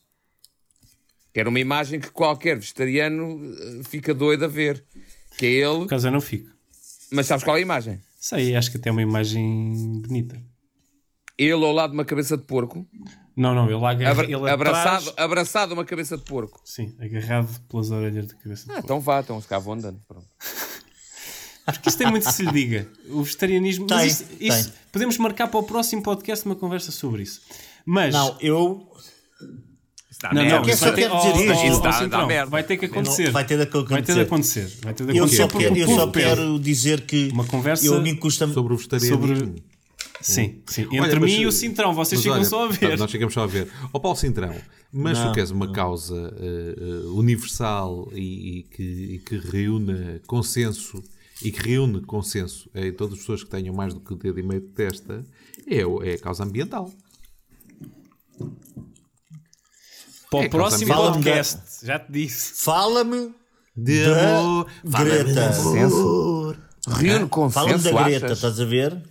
[1.33, 4.83] Que era uma imagem que qualquer vegetariano eh, fica doido a ver.
[5.37, 5.77] Que é ele.
[5.79, 6.49] Por acaso eu não fico.
[7.09, 8.01] Mas sabes qual é a imagem?
[8.19, 10.41] Sei, acho que até é uma imagem bonita.
[11.43, 12.85] Ele ao lado de uma cabeça de porco,
[13.35, 16.61] Não, não, ele, agarra, abra- ele abraçado, atrás, abraçado a uma cabeça de porco.
[16.63, 18.65] sim, agarrado pelas orelhas da cabeça.
[18.69, 19.99] Ah, então vá, então se cá vão andando.
[20.07, 20.27] Pronto.
[21.65, 22.87] Porque isso tem muito que se lhe diga.
[23.09, 23.87] O vegetarianismo.
[23.87, 24.73] Tem, mas isso, isso- tem.
[24.91, 27.41] podemos marcar para o próximo podcast uma conversa sobre isso.
[27.85, 28.13] Mas.
[28.13, 28.87] Não, eu.
[30.33, 31.65] não, não, Eu isso só vai ter, quero dizer oh, isto.
[31.65, 32.49] Isso oh, dá- dá Centrão, merda.
[32.51, 33.31] vai ter que acontecer.
[33.31, 33.89] Vai ter de acontecer.
[33.93, 34.71] Vai ter de acontecer.
[34.81, 37.29] Vai ter de Eu acontecer só, porque quero, eu só quero dizer que.
[37.31, 39.55] Uma conversa Eu, a mim custa Sobre o vegetarianismo.
[40.21, 40.83] Sim, sim.
[40.83, 42.97] Entre Olha, mim e o Cintrão, vocês ficam olha, só a ver.
[42.97, 43.67] Nós ficamos só a ver.
[43.93, 44.53] Ó Paulo Cintrão,
[44.91, 50.21] mas Não, tu queres uma causa eh, eh, universal e, e que, e que reúna
[50.27, 51.01] consenso
[51.43, 54.39] e que reúne consenso em todas as pessoas que tenham mais do que o dedo
[54.39, 55.25] e meio de testa,
[55.67, 56.91] é, o- é a causa ambiental.
[60.29, 62.63] Para o É, próximo fala-me podcast, já te disse.
[62.63, 63.33] Fala-me
[63.75, 64.67] De da amor.
[64.85, 65.47] Greta.
[65.63, 66.55] Consenso?
[66.87, 68.37] Reúne Fala-me consenso, da Greta, achas?
[68.37, 69.01] estás a ver?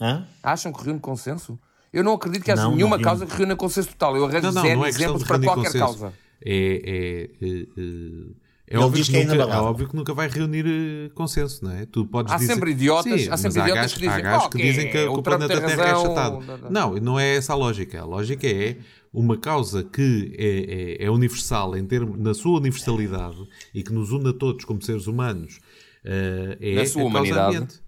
[0.00, 0.26] Hã?
[0.42, 1.58] Acham que reúne consenso?
[1.92, 3.04] Eu não acredito que haja Não, não nenhuma reúne.
[3.04, 4.16] causa que reúna consenso total.
[4.16, 5.78] Eu arranjo Não, não, zero não é exemplos para qualquer consenso.
[5.78, 6.12] causa.
[6.44, 10.28] É, é, é, é, é óbvio que que é nunca, é óbvio que nunca vai
[10.28, 11.84] reunir eh, consenso, não é?
[11.84, 12.54] Tu podes Há dizer...
[12.54, 14.90] sempre idiotas- Sim, há sempre mas idiotas gajos, que dizem, há gajos "Oh, que dizem
[14.90, 16.70] que, é, que o o planeta Terra é razão." achatado.
[16.70, 18.00] Não, não é essa a lógica.
[18.00, 18.76] A lógica é
[19.12, 23.36] uma causa que é, é- é universal em termos, na sua universalidade
[23.74, 25.58] e que nos une a todos como seres humanos
[26.04, 27.80] eh, é Na sua a causa ambiente.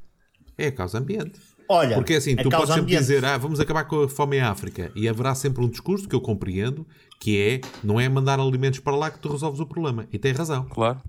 [0.59, 1.41] É a causa ambiente.
[1.73, 3.01] Olha, Porque assim, tu podes sempre ambiente.
[3.01, 4.93] dizer, ah, vamos acabar com a fome em África.
[4.95, 6.87] E haverá sempre um discurso que eu compreendo,
[7.19, 10.07] que é, não é mandar alimentos para lá que tu resolves o problema.
[10.13, 10.67] E tem razão.
[10.67, 11.01] Claro.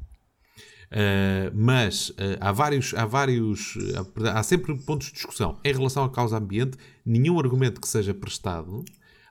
[0.93, 6.05] Uh, mas uh, há vários, há vários, uh, há sempre pontos de discussão em relação
[6.05, 6.77] à causa ambiente.
[7.05, 8.85] Nenhum argumento que seja prestado.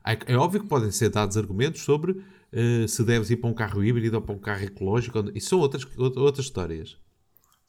[0.04, 2.22] É, é óbvio que podem ser dados argumentos sobre
[2.86, 5.24] se deves ir para um carro híbrido ou para um carro ecológico.
[5.34, 6.98] Isso são outras, outras histórias.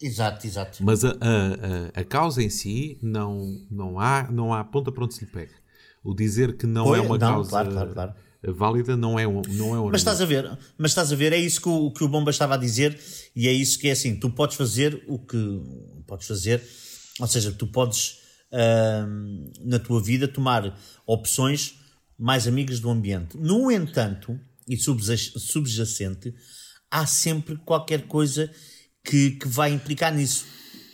[0.04, 0.84] Exato, exato.
[0.84, 5.14] Mas a, a, a, causa em si não, não, há, não há ponta para onde
[5.14, 5.54] se lhe pegue.
[6.04, 8.14] O dizer que não é uma não, causa claro, claro, claro.
[8.54, 11.32] válida não é um, não é um Mas estás a ver, mas estás a ver,
[11.32, 13.00] é isso que o, que o Bomba estava a dizer
[13.34, 15.62] e é isso que é assim, tu podes fazer o que
[16.06, 16.62] podes fazer,
[17.22, 18.20] ou seja, tu podes
[18.52, 21.80] uh, na tua vida tomar opções
[22.20, 23.38] mais amigas do ambiente.
[23.38, 24.38] No entanto,
[24.68, 26.36] e subjacente,
[26.92, 28.52] há sempre qualquer coisa
[29.04, 30.46] que, que vai implicar nisso.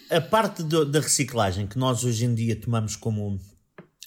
[0.09, 3.39] A parte do, da reciclagem, que nós hoje em dia tomamos como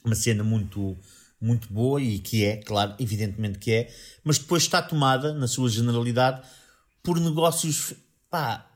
[0.05, 0.99] uma cena muito,
[1.41, 5.69] muito boa e que é, claro, evidentemente que é, mas depois está tomada, na sua
[5.69, 6.47] generalidade,
[7.03, 7.95] por negócios.
[8.29, 8.69] Pá,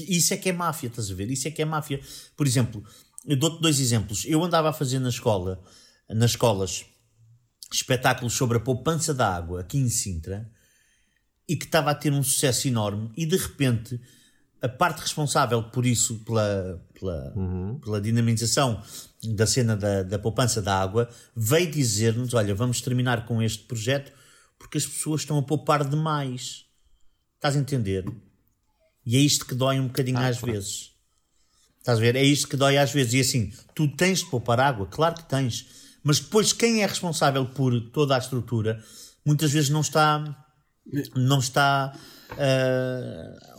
[0.00, 1.30] isso é que é máfia, estás a ver?
[1.30, 2.00] Isso é que é máfia.
[2.36, 2.84] Por exemplo,
[3.26, 4.24] eu dou-te dois exemplos.
[4.26, 5.62] Eu andava a fazer na escola,
[6.08, 6.84] nas escolas,
[7.72, 10.50] espetáculos sobre a poupança da água aqui em Sintra
[11.48, 14.00] e que estava a ter um sucesso enorme e de repente
[14.60, 17.78] a parte responsável por isso, pela, pela, uhum.
[17.78, 18.82] pela dinamização
[19.22, 24.12] da cena da, da poupança da água, veio dizer-nos: olha, vamos terminar com este projeto
[24.58, 26.64] porque as pessoas estão a poupar demais.
[27.36, 28.04] Estás a entender?
[29.06, 30.54] E é isto que dói um bocadinho ah, às claro.
[30.54, 30.90] vezes.
[31.78, 32.16] Estás a ver?
[32.16, 33.14] É isto que dói às vezes.
[33.14, 35.66] E assim, tu tens de poupar água, claro que tens.
[36.02, 38.82] Mas depois quem é responsável por toda a estrutura
[39.24, 40.44] muitas vezes não está.
[41.14, 41.94] Não está.
[42.32, 43.57] Uh,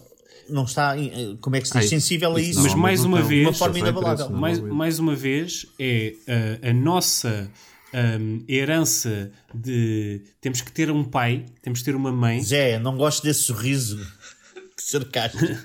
[0.50, 2.62] não está, eh, como é que se diz, sensível a isso.
[2.62, 4.30] Mas mais uma vez, uma forma inabalável.
[4.30, 6.16] Mais, mais uma vez, é
[6.64, 7.50] uh, a nossa
[7.94, 12.42] um, herança de temos que ter um pai, temos que ter uma mãe.
[12.42, 14.00] Zé, não gosto desse sorriso
[14.78, 15.58] sarcástico.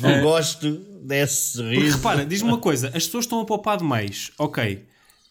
[0.00, 0.70] Não uh, gosto
[1.02, 1.80] desse sorriso.
[1.80, 4.86] Porque repara, diz-me uma coisa: as pessoas estão a poupar demais, ok.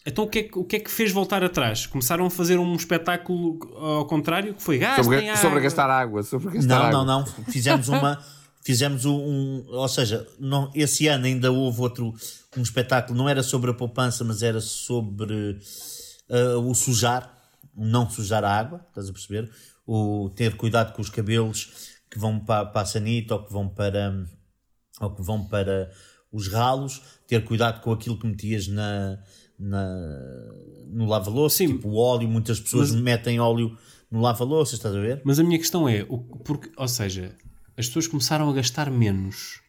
[0.06, 1.84] Então o que, é que, o que é que fez voltar atrás?
[1.84, 6.22] Começaram a fazer um espetáculo ao contrário, que foi gás, sobre, sobre gastar água.
[6.22, 7.04] Sobre gastar não, água.
[7.04, 7.44] não, não.
[7.44, 8.18] Fizemos uma
[8.62, 12.14] fizemos um, um, ou seja, não, esse ano ainda houve outro
[12.56, 15.58] um espetáculo, não era sobre a poupança, mas era sobre
[16.28, 17.32] uh, o sujar,
[17.76, 19.50] não sujar a água, estás a perceber?
[19.86, 21.70] O ter cuidado com os cabelos
[22.10, 24.26] que vão para, para a sanita ou que vão para
[25.00, 25.90] ou que vão para
[26.32, 29.18] os ralos, ter cuidado com aquilo que metias na,
[29.58, 29.86] na
[30.88, 33.76] no lava-louça, tipo o óleo, muitas pessoas mas, metem óleo
[34.10, 35.22] no lava-louça, estás a ver?
[35.24, 37.34] Mas a minha questão é, o, porque, ou seja,
[37.78, 39.60] as pessoas começaram a gastar menos.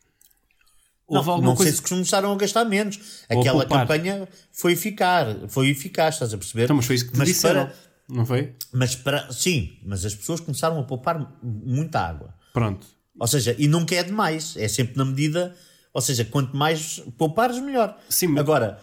[1.08, 1.72] Houve não, não coisa...
[1.72, 3.24] sei se começaram a gastar menos.
[3.30, 6.64] Aquela campanha foi eficaz, foi eficaz, estás a perceber?
[6.66, 7.76] Então, mas foi isso que te mas disseram, para...
[8.10, 8.56] não foi?
[8.74, 9.32] Mas para...
[9.32, 12.34] Sim, mas as pessoas começaram a poupar muita água.
[12.52, 12.86] Pronto.
[13.20, 15.56] Ou seja, e nunca é demais, é sempre na medida,
[15.94, 17.98] ou seja, quanto mais poupares, melhor.
[18.08, 18.40] Sim, mas...
[18.40, 18.80] Agora,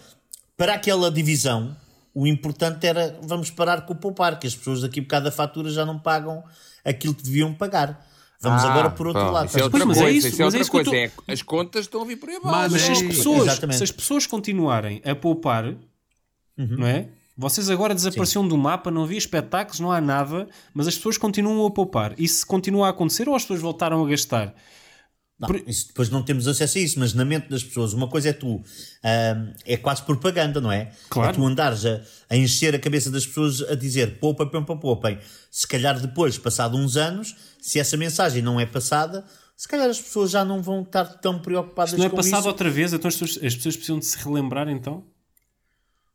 [0.57, 1.77] para aquela divisão,
[2.15, 5.71] o importante era vamos parar com o poupar, que as pessoas daqui por cada fatura
[5.71, 6.45] já não pagam
[6.85, 8.07] aquilo que deviam pagar.
[8.49, 9.47] Vamos ah, agora por outro bom, lado.
[9.49, 10.91] Isso é outra mas coisa, é isso, isso é outra é coisa.
[10.91, 10.97] Tô...
[10.97, 12.73] É, as contas estão a vir por aí abaixo.
[12.73, 15.77] Mas, se, as pessoas, se as pessoas continuarem a poupar, uhum.
[16.57, 17.09] não é?
[17.37, 18.49] Vocês agora desapareceram Sim.
[18.49, 22.15] do mapa, não havia espetáculos, não há nada, mas as pessoas continuam a poupar.
[22.17, 24.55] Isso continua a acontecer ou as pessoas voltaram a gastar?
[25.39, 25.63] Não, Por...
[25.69, 28.33] isso, depois não temos acesso a isso, mas na mente das pessoas, uma coisa é
[28.33, 28.63] tu,
[29.67, 30.91] é quase propaganda, não é?
[31.11, 31.31] Claro.
[31.31, 35.19] É tu andares a, a, encher a cabeça das pessoas a dizer poupa, poupa, poupem.
[35.51, 39.25] Se calhar depois, passado uns anos, se essa mensagem não é passada,
[39.57, 42.09] se calhar as pessoas já não vão estar tão preocupadas com isso.
[42.09, 45.05] não é passado outra vez, então as pessoas, as pessoas precisam de se relembrar então?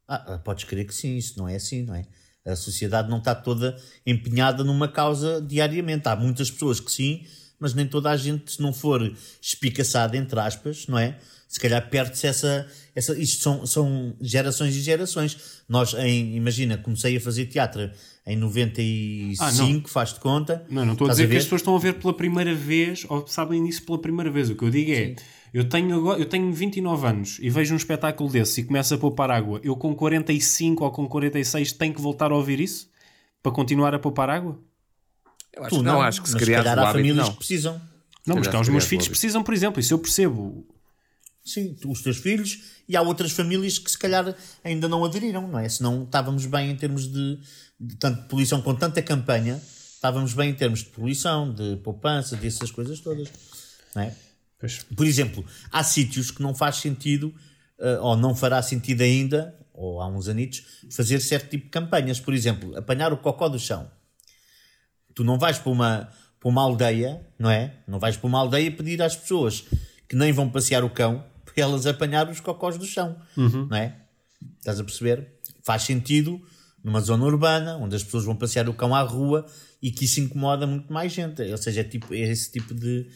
[0.07, 2.05] Ah, podes crer que sim, isso não é assim, não é?
[2.45, 6.07] A sociedade não está toda empenhada numa causa diariamente.
[6.07, 7.25] Há muitas pessoas que sim,
[7.59, 9.01] mas nem toda a gente, se não for
[9.41, 11.19] espicaçada, entre aspas, não é?
[11.49, 13.17] Se calhar perde-se essa, essa.
[13.17, 15.63] Isto são, são gerações e gerações.
[15.67, 17.89] Nós, em, imagina, comecei a fazer teatro
[18.25, 20.65] em 95, ah, faz-te conta.
[20.69, 23.05] Não, não estou a dizer a que as pessoas estão a ver pela primeira vez
[23.09, 24.49] ou sabem disso pela primeira vez.
[24.49, 25.15] O que eu digo é.
[25.53, 28.97] Eu tenho, agora, eu tenho 29 anos e vejo um espetáculo desse e começo a
[28.97, 29.59] poupar água.
[29.63, 32.89] Eu com 45 ou com 46 tenho que voltar a ouvir isso?
[33.43, 34.57] Para continuar a poupar água?
[35.53, 37.31] Eu acho tu não, não, acho que se criar há famílias não.
[37.31, 37.81] que precisam.
[38.25, 40.65] Não, mas cá os meus filhos precisam, por exemplo, isso eu percebo.
[41.43, 45.57] Sim, os teus filhos e há outras famílias que se calhar ainda não aderiram, não
[45.57, 45.67] é?
[45.67, 47.39] Senão estávamos bem em termos de,
[47.79, 49.59] de tanto poluição com tanta campanha,
[49.95, 53.27] estávamos bem em termos de poluição, de poupança, dessas coisas todas,
[53.95, 54.15] não é?
[54.59, 54.83] Pois.
[54.95, 57.33] Por exemplo, há sítios que não faz sentido,
[57.79, 62.19] uh, ou não fará sentido ainda, ou há uns anitos, fazer certo tipo de campanhas.
[62.19, 63.89] Por exemplo, apanhar o cocó do chão
[65.13, 67.75] Tu não vais para uma, para uma aldeia, não é?
[67.87, 69.65] Não vais para uma aldeia pedir às pessoas
[70.07, 73.97] que nem vão passear o cão para elas apanhar os cocós do chão, não é?
[74.59, 75.27] Estás a perceber?
[75.63, 76.41] Faz sentido
[76.83, 79.45] numa zona urbana, onde as pessoas vão passear o cão à rua
[79.81, 81.41] e que isso incomoda muito mais gente.
[81.43, 83.07] Ou seja, é tipo, é esse tipo de,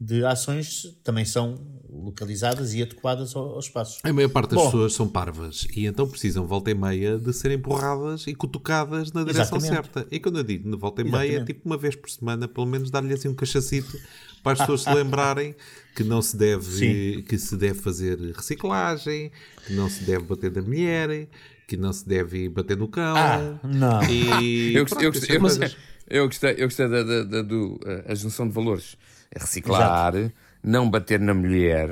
[0.00, 3.98] de ações também são localizadas e adequadas ao, ao espaço.
[4.02, 4.64] A maior parte das Bom.
[4.66, 9.22] pessoas são parvas e então precisam, volta e meia, de serem empurradas e cutucadas na
[9.24, 9.92] direção Exatamente.
[9.92, 10.06] certa.
[10.10, 11.46] E quando eu digo de volta e meia, Exatamente.
[11.46, 13.98] tipo uma vez por semana, pelo menos dar-lhe assim um cachacito
[14.42, 15.54] para as pessoas se lembrarem
[15.94, 17.22] que não se deve, Sim.
[17.28, 19.30] que se deve fazer reciclagem,
[19.66, 21.28] que não se deve bater na mulher,
[21.66, 23.16] que não se deve bater no cão.
[23.16, 24.02] Ah, não.
[24.04, 25.76] E Eu, pronto, eu, gostei, é eu, coisas.
[26.08, 28.96] eu gostei, eu gostei da, da, da- do, eh, a junção de valores.
[29.32, 30.14] É Reciclar,
[30.62, 31.90] não bater na mulher.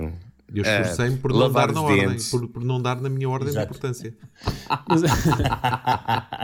[0.53, 3.49] Eu esforcei-me por eh, não dar na ordem, por, por não dar na minha ordem
[3.51, 3.67] Exato.
[3.67, 4.15] de importância.
[4.89, 5.03] Mas,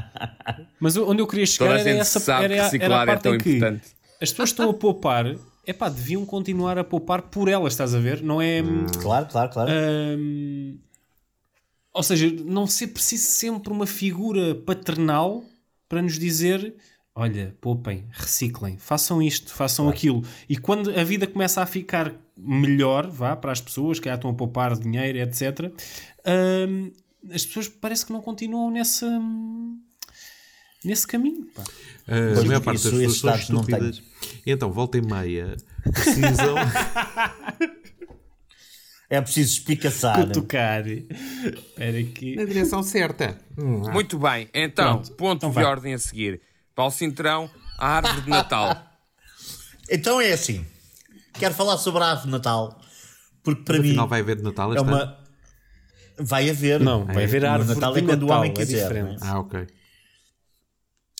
[0.79, 2.91] mas onde eu queria chegar Toda a era gente essa sabe era, que a- reciclar
[2.91, 3.85] era a é parte tão em que importante.
[4.21, 5.37] as pessoas estão a poupar,
[5.67, 8.23] é pá, deviam continuar a poupar por elas, estás a ver?
[8.23, 8.63] Não é.
[9.01, 9.71] Claro, claro, claro.
[10.19, 10.79] hum,
[11.93, 15.45] ou seja, não ser preciso sempre uma figura paternal
[15.89, 16.75] para nos dizer.
[17.15, 20.23] Olha, poupem, reciclem, façam isto, façam aquilo.
[20.49, 24.31] E quando a vida começa a ficar melhor, vá, para as pessoas que já estão
[24.31, 25.73] a poupar dinheiro, etc.,
[26.69, 26.91] hum,
[27.33, 29.07] as pessoas parece que não continuam nessa,
[30.85, 31.47] nesse caminho.
[31.55, 31.63] pá.
[31.63, 34.03] A Pois, maior parte das isso pessoas esses são estúpidas.
[34.47, 35.57] Então, volta e meia,
[35.93, 36.55] precisam.
[39.11, 40.27] É preciso espicaçar.
[40.27, 40.87] Cutucar.
[40.89, 42.35] Espera aqui.
[42.37, 43.39] na direção certa.
[43.93, 45.65] Muito bem, então, Pronto, ponto então de vai.
[45.65, 46.41] ordem a seguir.
[46.75, 48.91] Paulo Cintrão, a árvore de Natal.
[49.91, 50.65] Então é assim.
[51.35, 52.81] Quero falar sobre a árvore de Natal.
[53.43, 55.19] Porque para mim Afinal, vai haver de Natal é uma.
[56.19, 56.81] Vai haver.
[56.81, 58.97] Não, vai haver O árvore Natal de é quando o Natal, homem é quiser.
[58.97, 59.17] é?
[59.21, 59.67] Ah, ok.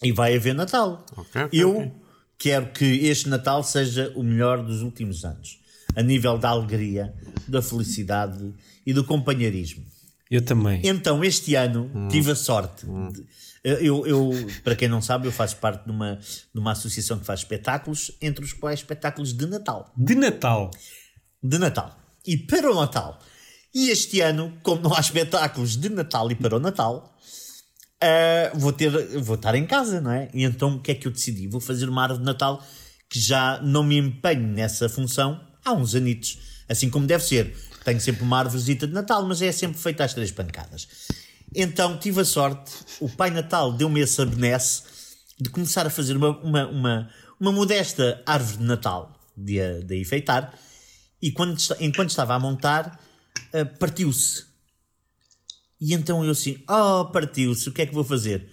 [0.03, 1.05] E vai haver Natal.
[1.17, 1.93] Ok, ok, Eu ok.
[2.39, 5.61] quero que este Natal seja o melhor dos últimos anos.
[5.97, 7.15] A nível da alegria,
[7.47, 8.53] da felicidade
[8.85, 9.85] e do companheirismo.
[10.31, 10.81] Eu também.
[10.85, 12.85] Então, este ano, tive a sorte.
[12.87, 13.25] de-
[13.63, 14.31] eu, eu,
[14.63, 16.17] para quem não sabe, eu faço parte de uma,
[16.53, 19.91] de uma associação que faz espetáculos, entre os quais espetáculos de Natal.
[19.97, 20.71] De Natal.
[21.43, 21.97] De Natal.
[22.27, 23.19] E para o Natal.
[23.73, 27.14] E este ano, como não há espetáculos de Natal e para o Natal,
[28.03, 30.29] ah, vou, ter, vou estar em casa, não é?
[30.35, 31.47] E então o que é que eu decidi?
[31.47, 32.63] Vou fazer uma árvore de Natal
[33.09, 36.39] que já não me empenho nessa função há uns anitos.
[36.69, 37.57] Assim como deve ser.
[37.85, 40.89] Tenho sempre uma árvorezita de Natal, mas é sempre feita às três pancadas.
[41.55, 44.83] Então tive a sorte, o Pai Natal deu-me essa benesse
[45.41, 50.55] de começar a fazer uma, uma, uma, uma modesta árvore de Natal de, de enfeitar
[51.21, 53.01] e quando, enquanto estava a montar,
[53.53, 54.45] ah, partiu-se.
[55.85, 58.49] E então eu assim, oh, partiu-se, o que é que vou fazer?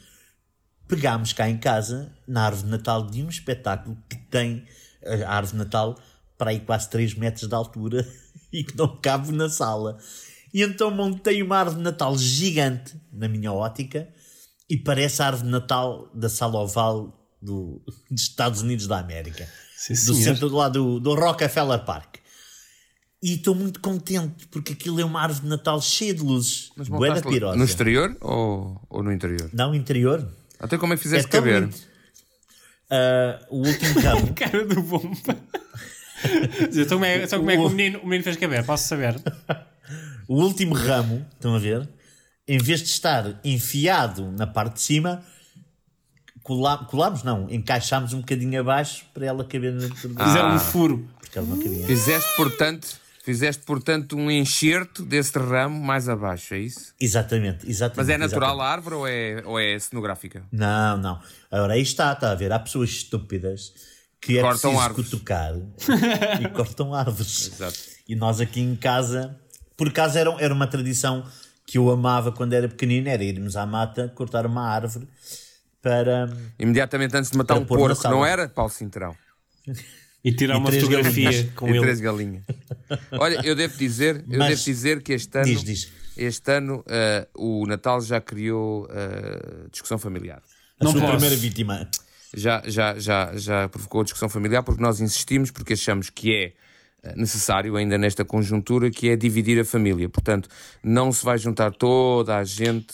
[0.86, 4.66] Pegámos cá em casa, na árvore de Natal, de um espetáculo que tem
[5.02, 5.98] a árvore de Natal
[6.38, 8.06] para aí quase 3 metros de altura
[8.52, 9.98] e que não cabe na sala.
[10.54, 14.10] E então montei uma árvore de Natal gigante, na minha ótica,
[14.70, 19.48] e parece a árvore de Natal da sala oval do, dos Estados Unidos da América.
[19.78, 20.22] Sim, do senhor.
[20.22, 22.18] centro do lado do, do Rockefeller Park.
[23.24, 26.72] E estou muito contente porque aquilo é uma árvore de Natal cheia de luzes.
[26.76, 27.56] Mas Bué da pirosa.
[27.58, 29.48] no exterior ou, ou no interior?
[29.54, 30.28] Não, interior.
[30.60, 31.70] Até como é que É fizeste tão caber?
[32.90, 34.34] Ah, o último ramo.
[34.34, 35.38] Cara do bomba.
[36.72, 38.66] então como é, então como é que o menino, o menino fez caber?
[38.66, 39.16] Posso saber?
[40.28, 41.88] o último ramo, estão a ver?
[42.48, 45.24] Em vez de estar enfiado na parte de cima,
[46.44, 51.08] colá- colámos, não, encaixámos um bocadinho abaixo para ela caber dentro do Fizeram um furo.
[51.20, 51.86] porque ela não cabia.
[51.86, 56.94] Fizeste, portanto, fizeste, portanto, um enxerto desse ramo mais abaixo, é isso?
[57.00, 57.98] Exatamente, exatamente.
[57.98, 58.70] Mas é natural exatamente.
[58.70, 60.44] a árvore ou é, ou é cenográfica?
[60.52, 61.20] Não, não.
[61.50, 62.52] Agora aí está, está a ver.
[62.52, 63.74] Há pessoas estúpidas
[64.20, 65.10] que é Cortam preciso árvores.
[65.10, 65.54] cutucar
[66.42, 67.48] e cortam árvores.
[67.48, 67.80] Exato.
[68.08, 69.40] E nós aqui em casa,
[69.76, 71.24] por acaso era, era uma tradição
[71.66, 75.08] que eu amava quando era pequenino, era irmos à mata cortar uma árvore
[75.82, 76.30] para.
[76.60, 79.16] Imediatamente antes de matar um porco, não era, Paulo Cintrão?
[80.24, 81.54] E tirar E uma três fotografia galinhas.
[81.56, 81.80] com e ele.
[81.82, 82.44] três galinhas.
[83.14, 85.92] Olha, eu devo dizer, eu Mas- devo dizer que este ano, Diz, diz.
[86.16, 90.42] este ano eh, o Natal já criou eh, discussão familiar.
[90.80, 91.14] A Não sua posso.
[91.14, 91.90] primeira vítima.
[92.36, 96.54] já, já, já, já provocou discussão familiar porque nós insistimos, porque achamos que é
[97.04, 100.08] eh, necessário ainda nesta conjuntura, que é dividir a família.
[100.08, 100.48] Portanto,
[100.84, 102.94] não se vai juntar toda a gente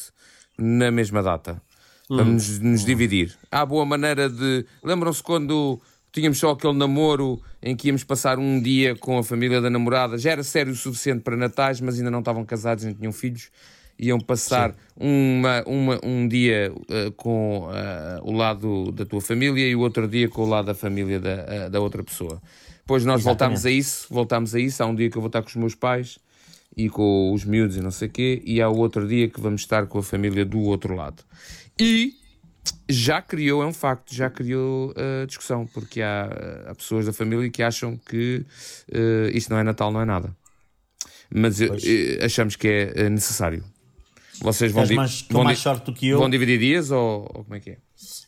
[0.58, 1.62] na mesma data.
[2.10, 3.36] Vamos nos, nos dividir.
[3.52, 4.66] Há boa maneira de...
[4.82, 5.78] Lembram-se quando
[6.18, 10.18] tínhamos só aquele namoro em que íamos passar um dia com a família da namorada?
[10.18, 13.52] Já era sério o suficiente para natais, mas ainda não estavam casados, nem tinham filhos.
[14.00, 19.76] iam passar uma, uma, um dia eh, com eh, o lado da tua família e
[19.76, 22.42] o outro dia com o lado da família da, eh, da outra pessoa.
[22.80, 24.82] Depois nós voltámos a isso, voltámos a isso.
[24.82, 26.18] Há um dia que eu vou estar com os meus pais
[26.76, 29.40] e com os miúdos e não sei o quê, e há o outro dia que
[29.40, 31.24] vamos estar com a família do outro lado.
[31.80, 32.17] E
[32.90, 36.30] já criou, é um facto, já criou uh, discussão, porque há,
[36.68, 38.46] há pessoas da família que acham que
[38.90, 40.36] uh, isto não é Natal, não é nada.
[41.30, 41.66] Mas uh,
[42.24, 43.64] achamos que é uh, necessário.
[44.40, 46.20] Vocês vão, mais- vão mais sorte do que eu.
[46.20, 47.78] vão dividir dias ou, ou como é que é?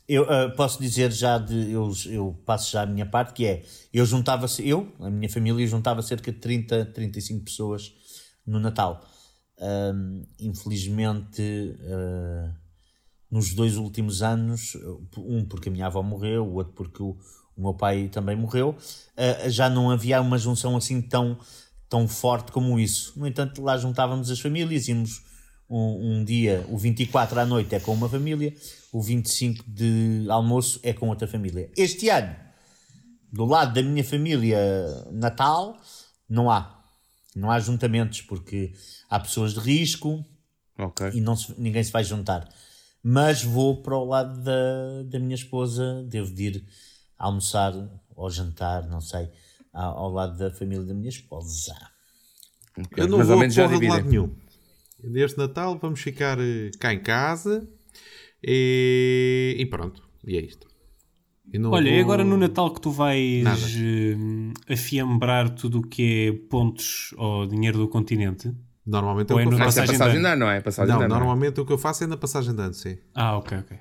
[0.08, 1.72] Eu ah, posso dizer já de.
[1.72, 3.64] Eu, eu passo já a minha parte, que é.
[3.94, 7.94] Eu juntava eu, a minha família, juntava cerca de 30, 35 pessoas
[8.46, 9.08] no Natal.
[9.62, 12.52] Ahm, infelizmente, ah,
[13.32, 14.76] nos dois últimos anos,
[15.18, 17.18] um porque a minha avó morreu, o outro porque o,
[17.56, 18.76] o meu pai também morreu,
[19.16, 21.38] ah, já não havia uma junção assim tão,
[21.88, 23.14] tão forte como isso.
[23.20, 25.22] No entanto, lá juntávamos as famílias, íamos
[25.70, 28.56] um, um dia, o 24 à noite é com uma família,
[28.92, 31.72] o 25 de almoço é com outra família.
[31.78, 32.36] Este ano,
[33.32, 34.58] do lado da minha família
[35.12, 35.78] natal,
[36.28, 36.76] não há.
[37.36, 38.74] Não há juntamentos, porque
[39.08, 40.26] há pessoas de risco
[40.80, 41.12] Ok.
[41.14, 42.50] e não se- ninguém se vai juntar.
[43.04, 46.66] Mas vou para o lado da, da minha esposa, devo de ir
[47.18, 47.74] almoçar
[48.16, 49.30] ou jantar, não sei,
[49.74, 51.74] ao, ao lado da família da minha esposa.
[52.78, 53.04] ok.
[53.04, 54.30] Eu não Mas vou ao menos já de lado nenhum.
[55.04, 57.66] Neste Natal vamos ficar eh, cá em casa
[58.44, 60.04] e, e pronto.
[60.26, 60.68] E é isto.
[61.72, 63.62] Olha, vou- é agora no Natal que tu vais Nada.
[63.62, 68.54] eh, afiembrar tudo o que é pontos ou dinheiro do continente?
[68.90, 69.80] Normalmente é o é que eu faço.
[69.80, 70.40] É Passagem passagem de ano.
[70.46, 70.62] não é?
[70.62, 71.20] Passagem Não, de ano, não é?
[71.20, 72.98] normalmente o que eu faço é na passagem de ano, sim.
[73.14, 73.78] Ah, ok, ok.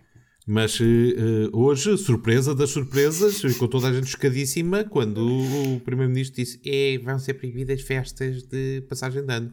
[0.51, 6.59] Mas eh, hoje, surpresa das surpresas, com toda a gente chocadíssima, quando o, Primeiro-Ministro disse
[6.65, 9.53] é, vão ser proibidas festas de passagem de ano.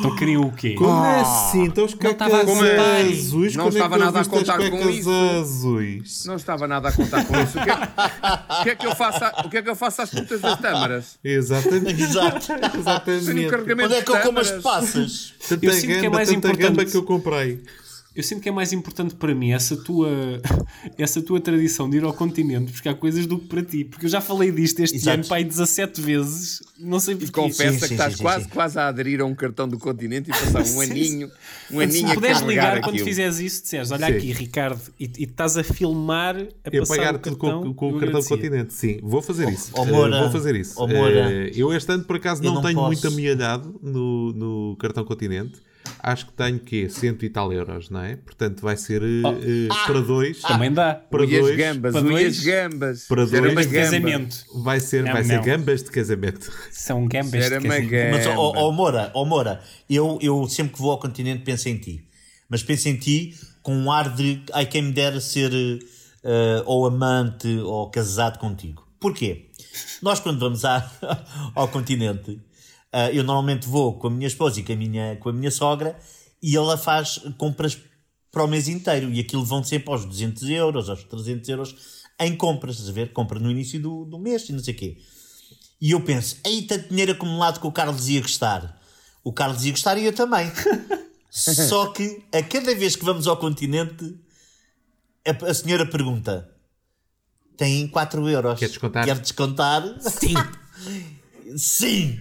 [0.00, 0.74] Então queriam o quê?
[0.78, 1.62] Como assim?
[1.66, 2.26] Então os contar.
[2.28, 5.10] azuis, Não é estava eu nada a contar com isso.
[5.10, 6.24] azuis?
[6.26, 7.58] Não estava nada a contar com isso.
[7.60, 9.76] O que, é, o que é que eu faço, a- o que é que eu
[9.76, 11.18] faço às putas das tâmaras?
[11.22, 12.02] Exatamente.
[12.02, 12.48] Exato.
[12.76, 13.30] Exatamente.
[13.30, 15.34] Onde é que eu como as passas?
[15.48, 16.62] Tanta Eu sinto que é gamba, mais tanta importante.
[16.68, 17.60] gamba que eu comprei.
[18.14, 20.10] Eu sinto que é mais importante para mim essa tua,
[20.98, 23.84] essa tua tradição de ir ao continente buscar coisas do que para ti.
[23.84, 25.20] Porque eu já falei disto este Exato.
[25.20, 26.62] ano, pai, 17 vezes.
[26.78, 27.32] Não sei E porquê.
[27.32, 28.50] confessa Sim, que sim, estás sim, sim, quase, sim.
[28.50, 31.30] quase a aderir a um cartão do continente e passar um aninho,
[31.70, 33.04] um Se aninho a puderes carregar ligar quando aquilo.
[33.08, 34.12] fizeres isso, disseres, olha Sim.
[34.12, 37.74] aqui, Ricardo, e, e estás a filmar a Eu passar pagar o tudo cartão, com,
[37.74, 38.36] com o cartão agradecia.
[38.36, 38.74] continente.
[38.74, 39.70] Sim, vou fazer isso.
[39.74, 40.78] ó, Eh, Moura, vou fazer isso.
[40.86, 42.86] Moura, Eh, eu este ano, por acaso, não, não tenho posso.
[42.88, 45.60] muito amealhado no, no cartão continente.
[46.04, 48.16] Acho que tenho que cento e tal euros, não é?
[48.16, 49.28] Portanto, vai ser eh, Oh.
[49.30, 50.40] eh, para dois.
[50.42, 50.94] Também dá.
[50.94, 51.56] Para as dois.
[51.56, 52.38] gambas, para dois.
[52.38, 53.06] as gambas.
[53.06, 53.52] Para dois.
[53.52, 54.36] uma De casamento.
[54.64, 55.44] Vai ser, Não, vai ser não.
[55.44, 56.50] gambas de casamento.
[56.72, 57.88] São gambas Era de casamento.
[57.90, 58.10] gamba.
[58.16, 61.78] Mas, ó ó, Moura, ó, Moura eu, eu sempre que vou ao continente penso em
[61.78, 62.04] ti.
[62.48, 65.52] Mas penso em ti com um ar de ai quem me dera ser
[66.24, 68.84] eh, ou amante ou casado contigo.
[68.98, 69.46] Porquê?
[70.02, 70.90] Nós quando vamos à-
[71.54, 72.40] ao continente,
[72.92, 75.50] eh, eu normalmente vou com a minha esposa e com a minha, com a minha
[75.50, 75.98] sogra
[76.42, 77.78] e ela faz compras
[78.30, 81.76] para o mês inteiro e aquilo vão sempre aos 200 euros, aos 300 euros
[82.20, 83.12] em compras, a ver?
[83.12, 84.98] Compra no início do, do mês e não sei o quê.
[85.80, 88.80] E eu penso, aí tanto dinheiro acumulado que o Carlos ia gostar.
[89.24, 90.50] O Carlos ia gostar e eu também.
[91.30, 94.16] Só que a cada vez que vamos ao continente,
[95.26, 96.48] a, a senhora pergunta:
[97.56, 98.58] tem 4 euros.
[98.58, 99.04] Quer descontar?
[99.04, 99.82] Quer descontar?
[100.00, 100.34] Sim.
[101.56, 102.20] Sim.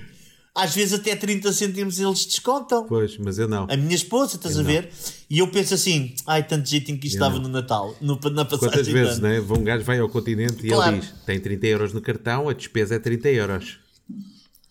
[0.54, 2.86] Às vezes até 30 cêntimos eles descontam.
[2.86, 3.68] Pois, mas eu não.
[3.70, 4.90] A minha esposa, estás a ver?
[5.30, 8.70] E eu penso assim: ai, tanto jeitinho que isto estava no Natal, no, na passagem
[8.70, 9.40] Quantas de vezes, ano." né?
[9.40, 10.92] Um gajo vai ao continente e Claro.
[10.98, 13.80] ele diz: tem 30 euros no cartão, a despesa é 30 euros.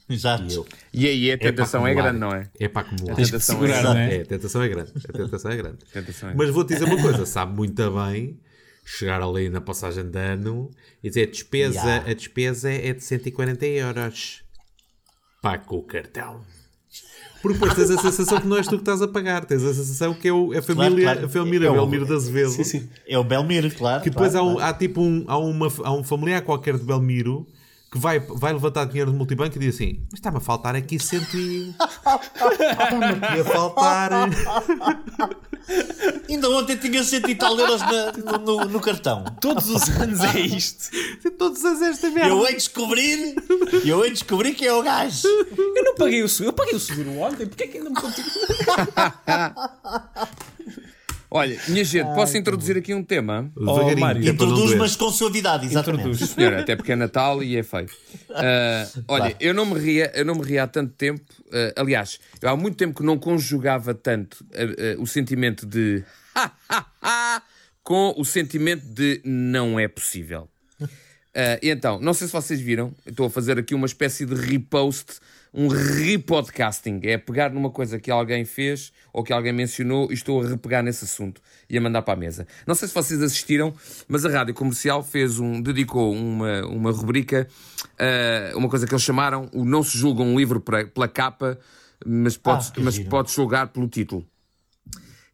[0.09, 0.67] Exato.
[0.93, 2.11] E aí a tentação é, acumular.
[2.13, 2.51] grande, não é?
[2.59, 3.13] É para acumular.
[3.13, 3.95] A tentação é segurar, grande.
[3.95, 4.17] não é?
[4.17, 4.93] É, a tentação é grande.
[5.09, 5.79] A tentação é grande.
[5.93, 8.39] Tentação é Mas vou-te dizer uma coisa: sabe muito bem
[8.85, 10.71] chegar ali na passagem de ano
[11.03, 11.97] e dizer: a despesa, Ya.
[12.07, 14.43] a despesa é de 140 euros.
[15.43, 16.41] Pá, com o cartão.
[17.41, 19.73] Porque depois tens a sensação que não és tu que estás a pagar, tens a
[19.73, 21.25] sensação que é o, a família, claro.
[21.27, 22.51] a família É o- Belmiro de Azevedo.
[22.51, 22.89] Sim, sim.
[23.09, 24.03] É o Belmiro, claro.
[24.03, 24.71] Que depois claro, há, um, claro.
[24.75, 27.47] há tipo um, há, uma, há um familiar qualquer de Belmiro
[27.91, 30.99] que vai, vai levantar dinheiro do multibanco e diz assim: Mas está-me a faltar aqui
[30.99, 31.75] cento e.
[31.75, 34.11] Está-me aqui a faltar.
[36.29, 39.25] Ainda ontem tinha 100 e tal euros na- no, no- cartão.
[39.41, 40.91] Todos os anos é isto.
[41.39, 42.31] Todos as esta merda.
[42.31, 43.35] Eu hei de descobrir,
[43.85, 45.29] eu hei de descobrir quem é o gajo.
[45.29, 46.49] Eu não paguei o seguro.
[46.49, 47.47] Eu paguei o seguro ontem.
[47.47, 48.31] Porquê é que ainda me continua?
[51.31, 53.53] Olha, minha gente, posso introduzir aqui um tema?
[53.97, 54.25] Mário.
[54.25, 56.01] não Introduz, mas com suavidade, exatamente.
[56.09, 56.31] Introduz.
[56.31, 57.89] Senhor, até porque é Natal e é feio.
[58.33, 59.37] Ah, olha, Claro.
[59.41, 61.21] eu não me ria, eu não me ria há tanto tempo.
[61.53, 66.05] ah, aliás, eu há muito tempo que não conjugava tanto ah, o sentimento de
[67.83, 70.49] com o sentimento de não é possível.
[71.63, 75.21] Então, não sei se vocês viram, estou a fazer aqui uma espécie de repost,
[75.53, 77.01] um repodcasting.
[77.05, 80.83] É pegar numa coisa que alguém fez ou que alguém mencionou e estou a repegar
[80.83, 82.47] nesse assunto e a mandar para a mesa.
[82.67, 83.75] Não sei se vocês assistiram,
[84.07, 87.49] mas a Rádio Comercial fez um, dedicou uma, uma rubrica,
[87.99, 91.59] ah, uma coisa que eles chamaram o Não se julga um livro pela capa,
[92.05, 93.09] mas pode, Ah, mas giro.
[93.11, 94.27] pode julgar pelo título.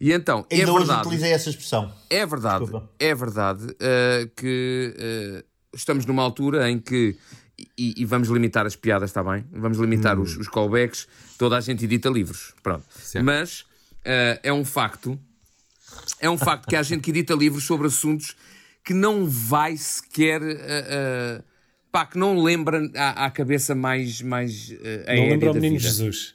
[0.00, 1.06] E então, é Ainda hoje verdade.
[1.06, 1.90] utilizei essa expressão.
[2.10, 2.90] É verdade, Desculpa.
[2.98, 5.44] é verdade uh, que uh,
[5.74, 7.16] estamos numa altura em que.
[7.76, 9.44] E, e vamos limitar as piadas, está bem?
[9.50, 11.08] Vamos limitar os, os callbacks.
[11.38, 12.52] Toda a gente edita livros.
[12.62, 12.84] Pronto.
[12.90, 13.24] Certo.
[13.24, 15.18] Mas uh, é um facto.
[16.20, 18.36] É um facto que há gente que edita livros sobre assuntos
[18.84, 20.42] que não vai sequer.
[20.42, 21.44] Uh, uh,
[21.90, 24.20] pá, que não lembra à, à cabeça mais.
[24.20, 25.88] mais uh, Não lembra o menino vida.
[25.88, 26.34] Jesus.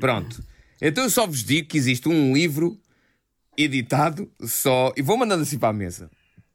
[0.00, 0.44] Pronto.
[0.80, 2.80] Então eu só vos digo que existe um livro
[3.56, 4.92] editado só.
[4.96, 6.10] E vou mandando assim para a mesa.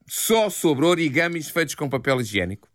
[0.07, 2.67] Só sobre origamis feitos com papel higiênico,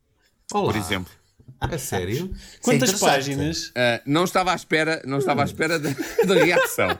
[0.53, 0.73] Olá.
[0.73, 1.13] por exemplo.
[1.61, 2.31] É sério?
[2.63, 3.01] Quantas interessante.
[3.01, 3.73] páginas?
[3.75, 5.91] Ah, não estava à espera, não estava à espera da,
[6.35, 6.99] reação.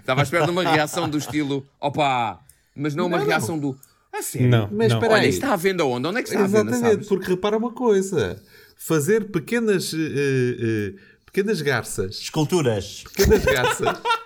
[0.00, 2.40] Estava à espera de uma reação do estilo opa,
[2.74, 3.78] mas não uma Não, reação do
[4.12, 4.48] a sério.
[4.48, 4.96] Não, Mas não.
[4.98, 5.28] espera Olha, aí.
[5.30, 6.06] isto está à venda onde?
[6.08, 6.70] Onde é que está à venda?
[6.72, 8.42] Exatamente, porque repara uma coisa:
[8.76, 9.94] fazer pequenas.
[9.94, 10.94] eh, eh,
[11.24, 12.16] pequenas garças.
[12.20, 13.04] Esculturas.
[13.16, 13.98] Pequenas garças.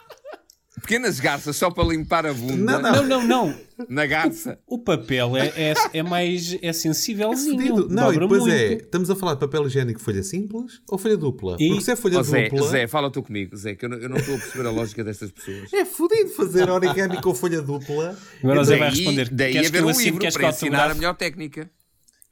[0.87, 2.93] Pequenas garças só para limpar a bunda Não, não.
[3.03, 3.59] Não, não, não.
[3.89, 4.59] na garça.
[4.67, 7.59] O papel é, é, é mais é sensívelzinho.
[7.59, 7.89] Fedido.
[7.89, 8.55] Não, e dobra depois muito.
[8.55, 8.73] é.
[8.75, 11.57] Estamos a falar de papel higiênico folha simples ou folha dupla?
[11.59, 12.69] E- Porque se é folha Zé, dupla.
[12.69, 15.03] Zé, fala tu comigo, Zé, que eu não, eu não estou a perceber a lógica
[15.05, 15.73] destas pessoas.
[15.73, 18.17] É fodido fazer origami com folha dupla.
[18.43, 19.29] Agora o Zé Daí, vai responder.
[19.31, 21.69] daí queres haver um livro para ensinar a melhor técnica.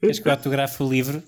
[0.05, 1.23] Queres que eu autografe o livro?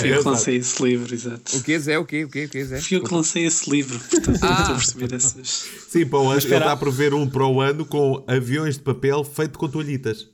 [0.00, 1.56] Fui eu que lancei esse livro, exato.
[1.56, 1.98] O que Zé?
[1.98, 2.24] O que?
[2.24, 2.44] O que?
[2.44, 2.80] O que Zé?
[2.80, 4.52] Fui eu que lancei esse livro, portanto Ah.
[4.60, 5.68] estou a perceber essas.
[5.88, 8.82] Sim, para o ano ele está a prever um para o ano com aviões de
[8.82, 10.28] papel feito com toalhitas.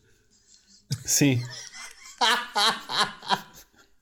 [1.05, 1.41] Sim.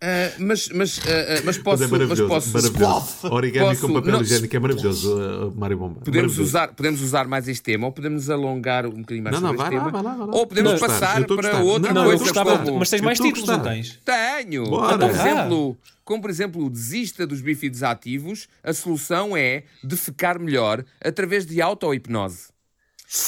[0.05, 2.27] Ah, mas, mas, ah, mas Mas posso, é mas maravilhoso.
[2.27, 3.07] posso, maravilhoso.
[3.31, 6.01] Origami Posso- com papel não, higiênico é maravilhoso, uh, Mário Bomba.
[6.01, 6.43] podemos Maravilhoso.
[6.43, 9.69] usar, podemos usar mais este tema ou podemos alongar um bocadinho mais Não, não, vai
[9.69, 10.35] este lá, tema vai lá, vai lá.
[10.35, 12.79] ou podemos Não, passar para outra Não, Não, eu coisa gostava, como...
[12.81, 14.01] mas tens mais títulos, não tens?
[14.05, 14.65] Tenho!
[14.69, 14.99] Bora.
[14.99, 15.21] Como, por Ah.
[15.23, 21.63] exemplo, como por exemplo, desista dos bífidos ativos, a solução é defecar melhor através de
[21.63, 22.49] auto-hipnose.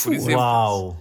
[0.03, 0.97] Por exemplo, Uau.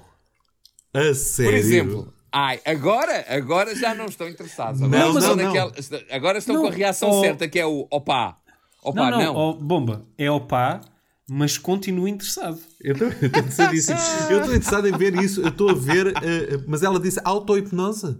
[0.94, 1.52] A sério?
[1.52, 4.82] Por exemplo, ai, agora, agora já não estão interessados.
[4.82, 5.54] Agora, Não, estão, não, não.
[5.54, 5.74] naquela-
[6.12, 7.22] agora estão Não, com a reação oh.
[7.22, 8.38] certa, que é o opá.
[8.84, 9.26] Opá, não, não.
[9.26, 10.06] não, ó, bomba.
[10.18, 10.82] É opá,
[11.30, 12.60] mas continuo interessado.
[12.82, 15.42] Eu estou estou interessado em ver isso.
[15.42, 16.08] Eu estou a ver.
[16.08, 18.18] uh, mas ela disse auto-hipnose?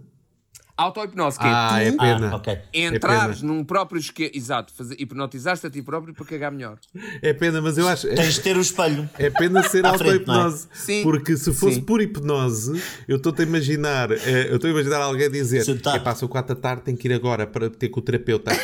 [0.76, 2.30] Auto-hipnose, que Ah, é é tu pena.
[2.32, 2.58] Ah, ok.
[2.74, 3.52] entrares É pena.
[3.52, 4.30] num próprio esquema.
[4.34, 6.78] Exato, fazer, hipnotizaste a ti próprio para cagar melhor.
[7.22, 8.08] É pena, mas eu acho.
[8.08, 9.08] Tens de ter o espelho.
[9.16, 9.88] É pena ser é?
[9.88, 10.66] auto-hipnose.
[10.72, 11.04] Sim.
[11.04, 11.82] Porque se fosse Sim.
[11.82, 14.10] por hipnose, eu estou-te a imaginar.
[14.10, 17.06] eh, eu estou a imaginar alguém dizer: é pá, são 4 da tarde, tenho que
[17.06, 18.50] ir agora para ter com o terapeuta.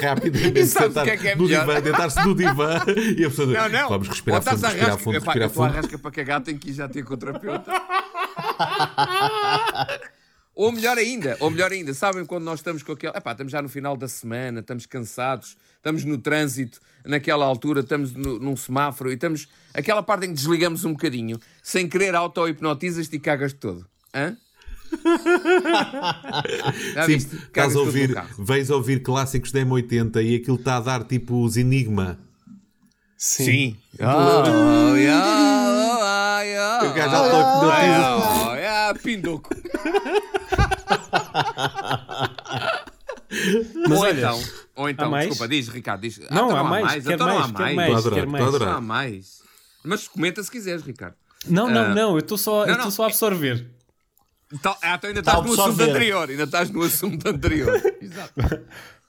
[0.00, 2.80] Rapidamente, sentar que é é no divã, deitar-se no divã
[3.16, 3.88] e a pessoa diz, Não, não.
[3.88, 5.74] Vamos respirar fundo, respirar rasca- fundo, Epá, respirar eu estou fundo.
[5.74, 7.70] rasca para cagar, tenho que ir já ter com o terapeuta.
[10.54, 13.16] ou melhor ainda, ou melhor ainda, sabem quando nós estamos com aquele.
[13.16, 18.12] Epá, estamos já no final da semana, estamos cansados, estamos no trânsito, naquela altura, estamos
[18.12, 19.48] no- num semáforo e estamos.
[19.72, 23.84] Aquela parte em que desligamos um bocadinho, sem querer auto-hipnotizas-te e cagas todo.
[24.14, 24.36] Hã?
[27.06, 31.42] Sim, estás a ouvir, vais ouvir clássicos da M80 e aquilo está a dar tipo
[31.42, 32.18] os Enigma.
[33.16, 33.76] Sim.
[33.98, 38.50] Oh, yeah, oh, yeah, O gajo auto-hipnotiza.
[38.50, 38.54] Oh,
[38.92, 39.48] pinduco.
[43.88, 44.42] Mas ou olha, então,
[44.76, 45.28] ou então, mais?
[45.28, 46.20] desculpa, diz, Ricardo, diz.
[46.28, 47.76] Ah, Não, então há mais, quero então não há mais, mais.
[47.76, 48.52] mais, adorar, mais.
[48.60, 49.42] Não há mais.
[49.82, 51.14] Mas comenta se quiseres, Ricardo.
[51.48, 51.88] Não, não, Ah.
[51.94, 53.66] não, eu estou só, Não, só a absorver.
[54.52, 56.30] Então, ah, então ainda Tá estás no assunto anterior.
[56.30, 57.82] Ainda estás no assunto anterior.
[58.00, 58.32] Exato.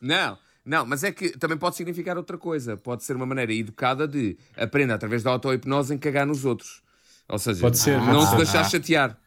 [0.02, 2.76] Não, não, mas é que também pode significar outra coisa.
[2.76, 6.82] Pode ser uma maneira educada de aprender através da auto-hipnose em cagar nos outros.
[7.30, 8.36] Ou seja, Pode ser, não pode se ser.
[8.38, 9.18] deixar chatear.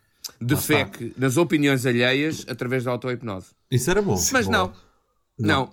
[0.41, 3.49] Defeque nas opiniões alheias através da auto-hipnose.
[3.71, 4.19] Isso era bom.
[4.33, 4.53] Mas Bom.
[4.53, 4.73] não.
[5.39, 5.71] Não.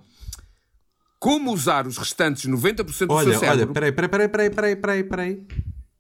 [1.19, 3.73] Como usar os restantes 90% do Olha, seu olha, cérebro...
[3.73, 5.47] peraí, peraí, peraí, peraí, peraí, peraí, peraí.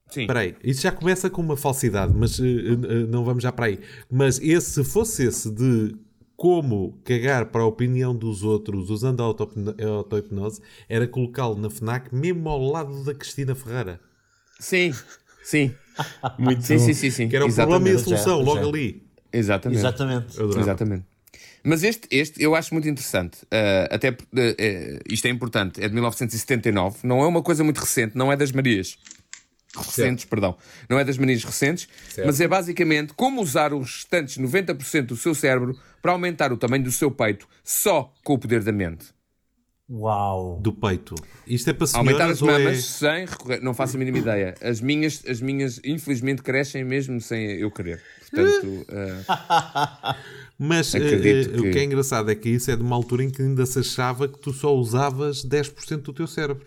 [0.09, 0.21] Sim.
[0.21, 3.65] Espera aí, isso já começa com uma falsidade, mas eh, eh, não vamos já para
[3.65, 3.79] aí.
[4.09, 5.95] Mas esse, se fosse esse de
[6.35, 12.47] como cagar para a opinião dos outros usando a auto-hipnose, era colocá-lo na FNAC mesmo
[12.49, 13.99] ao lado da Cristina Ferreira.
[14.59, 14.93] Sim.
[15.45, 15.75] Sim.
[16.39, 16.85] Muito Sim, bom.
[16.85, 17.29] sim, sim, sim.
[17.29, 18.67] Que era o problema e a solução, é, logo é.
[18.67, 19.03] ali.
[19.31, 19.79] Exatamente.
[19.79, 20.41] Exatamente.
[20.41, 21.05] Exatamente.
[21.63, 23.39] Mas este, este eu acho muito interessante.
[23.51, 27.79] Ah, até uh, uh, isto é importante, é de 1979, não é uma coisa muito
[27.79, 28.97] recente, não é das Marias.
[29.75, 30.55] Recentes, perdão.
[30.89, 31.87] Não é das Marias recentes,
[32.25, 36.83] mas é basicamente como usar os restantes 90% do seu cérebro para aumentar o tamanho
[36.83, 39.14] do seu peito só com o poder da mente.
[39.89, 40.59] Uau.
[40.61, 41.13] Do peito.
[41.45, 42.57] Isto é para Aumentar senhoras as ou é...
[42.59, 43.61] mamas sem recorrer.
[43.61, 44.55] Não faço a mínima ideia.
[44.61, 48.01] As minhas, as minhas infelizmente, crescem mesmo sem eu querer.
[48.31, 48.85] Portanto,
[49.27, 50.15] ah,
[50.57, 53.29] Mas Acredito o que- que é engraçado é que isso é de uma altura em
[53.29, 56.65] que ainda se achava que tu só usavas 10% do teu cérebro.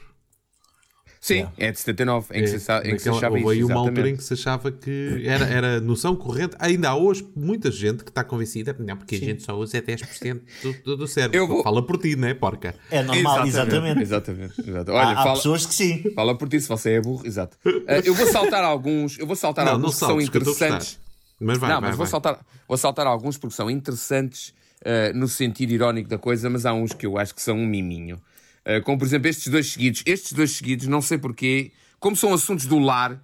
[1.21, 3.51] Sim, é de 79, em que se, sa- em que se Naquela- achava houve isso.
[3.51, 4.19] aí uma altura em exatamente.
[4.19, 6.55] que se achava que era, era noção corrente.
[6.59, 10.41] Ainda há hoje muita gente que está convencida, não, porque a gente só usa 10%
[10.63, 11.37] do, do, do cérebro.
[11.39, 12.75] Eu vou- Fala por ti, não é, porca?
[12.91, 14.01] É normal, exatamente.
[14.03, 14.61] Exatamente.
[14.61, 14.91] exato.
[14.93, 16.05] Há, Olha, há fala, pessoas que sim.
[16.15, 17.27] fala por ti se você é burro.
[17.27, 17.57] Exato.
[17.87, 20.39] Ah, eu vou saltar alguns, eu vou saltar não, alguns não que são saltes, que
[20.39, 20.87] interessantes.
[20.95, 21.09] gostar.
[21.41, 22.11] Mas vai, não, vai, mas vou vai.
[22.11, 24.53] saltar, vou saltar alguns porque são interessantes
[24.85, 27.67] ah, no sentido irónico da coisa, mas há uns que eu acho que são um
[27.67, 28.21] miminho.
[28.69, 30.03] Ah, como por exemplo estes dois seguidos.
[30.05, 33.19] Estes dois seguidos, não sei porquê, como são assuntos do lar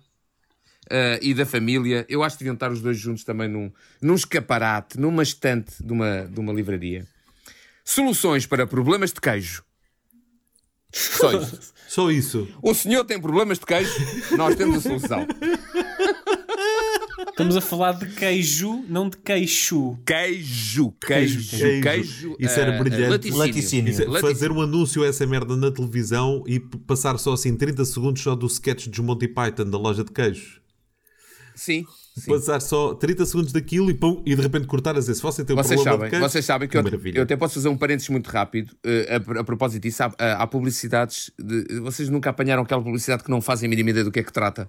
[0.90, 3.70] ah, e da família, eu acho que deviam estar os dois juntos também num,
[4.00, 7.06] num escaparate, numa estante de uma, de uma livraria.
[7.84, 9.62] Soluções para problemas de queijo.
[10.90, 11.74] Só isso.
[11.86, 12.48] Só isso.
[12.62, 13.92] O senhor tem problemas de queijo,
[14.36, 15.26] nós temos a solução.
[17.28, 19.96] Estamos a falar de queijo, não de queixo.
[20.04, 21.82] Queijo, queijo, Queijo.
[21.82, 22.36] queijo.
[22.38, 23.08] Isso era ah, brilhante.
[23.10, 23.38] laticínio.
[23.38, 23.90] Laticínio.
[23.90, 24.34] Isso é Laticínio.
[24.34, 28.34] fazer um anúncio a essa merda na televisão e passar só assim 30 segundos só
[28.34, 30.60] do sketch dos Monty Python da loja de queijos.
[31.54, 31.86] Sim,
[32.18, 32.30] sim.
[32.32, 35.44] Passar só 30 segundos daquilo e, pum, e de repente cortar a dizer se você
[35.44, 36.28] tem um Vocês problema sabem, de queijo.
[36.28, 36.82] vocês sabem que eu,
[37.14, 40.02] eu até posso fazer um parênteses muito rápido eh, a, a propósito disso.
[40.02, 41.30] Há, há publicidades.
[41.38, 44.24] De, vocês nunca apanharam aquela publicidade que não fazem a mínima ideia do que é
[44.24, 44.68] que trata?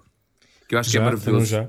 [0.68, 1.66] Que eu acho que é Já, maravilhoso.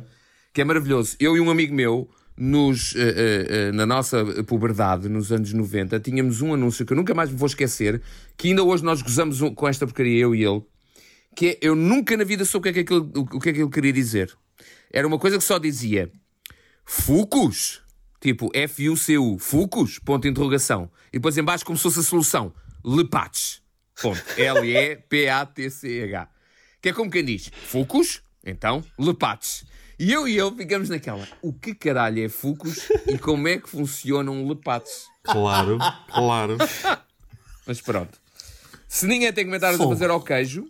[0.54, 1.16] Que é maravilhoso.
[1.20, 6.00] Eu e um amigo meu, nos, eh, eh, eh, na nossa puberdade, nos anos 90,
[6.00, 8.02] tínhamos um anúncio que eu nunca mais me vou esquecer,
[8.38, 10.62] que ainda hoje nós gozamos um- com esta porcaria, eu e ele,
[11.36, 13.54] que é, eu nunca na vida soube o que é que aquilo, o que é
[13.54, 14.32] que ele queria dizer.
[14.92, 16.12] Era uma coisa que só dizia
[16.86, 17.82] Fucus,
[18.22, 20.90] tipo F-U-C-U, Fucus, ponto de interrogação.
[21.10, 23.62] E depois em baixo como se fosse a solução, Lepates,
[24.02, 24.22] ponto,
[25.10, 26.30] L-E-P-A-T-C-H.
[26.82, 29.66] Que é como quem diz, Fucus, então, Lepates.
[30.00, 33.68] E eu e ele ficamos naquela, o que caralho é Fucus e como é que
[33.68, 35.08] funcionam Lepates?
[35.24, 35.80] Claro,
[36.14, 36.58] claro.
[37.66, 38.20] Mas pronto.
[38.88, 39.96] Se ninguém tem comentários a Fogo.
[39.96, 40.70] fazer ao queijo,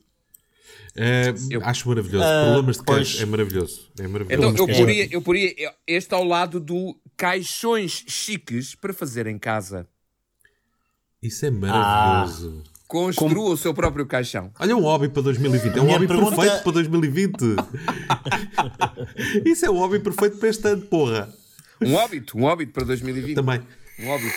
[0.96, 1.32] É,
[1.64, 2.26] Acho maravilhoso.
[2.26, 3.22] Problemas de queijo pois.
[3.22, 3.92] é maravilhoso.
[4.00, 4.48] É maravilhoso.
[4.54, 9.88] Então, eu poria, eu poria este ao lado do caixões chiques para fazer em casa.
[11.22, 12.64] Isso é maravilhoso.
[12.88, 14.52] Construa o seu próprio caixão.
[14.60, 15.78] Olha um hobby para 2020.
[15.78, 17.36] É um hobby pergunta- perfeito para 2020.
[19.46, 21.30] Isso é o hobby perfeito para este ano, porra.
[21.82, 23.36] Um óbito, um óbito para 2020.
[23.36, 23.62] Também.
[24.00, 24.36] Um óbito.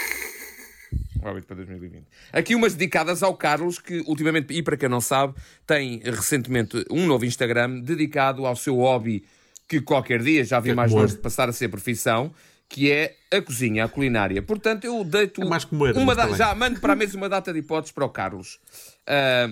[1.22, 2.02] Um óbito para 2020.
[2.32, 5.34] Aqui umas dedicadas ao Carlos, que ultimamente, e para quem não sabe,
[5.66, 9.24] tem recentemente um novo Instagram dedicado ao seu hobby,
[9.68, 12.32] que qualquer dia já vi é mais longe de passar a ser profissão,
[12.70, 14.40] que é a cozinha, a culinária.
[14.40, 17.52] Portanto, eu deito É mais comer, uma da- já mando para a mesa uma data
[17.52, 18.58] de hipóteses para o Carlos.
[19.06, 19.50] Ah,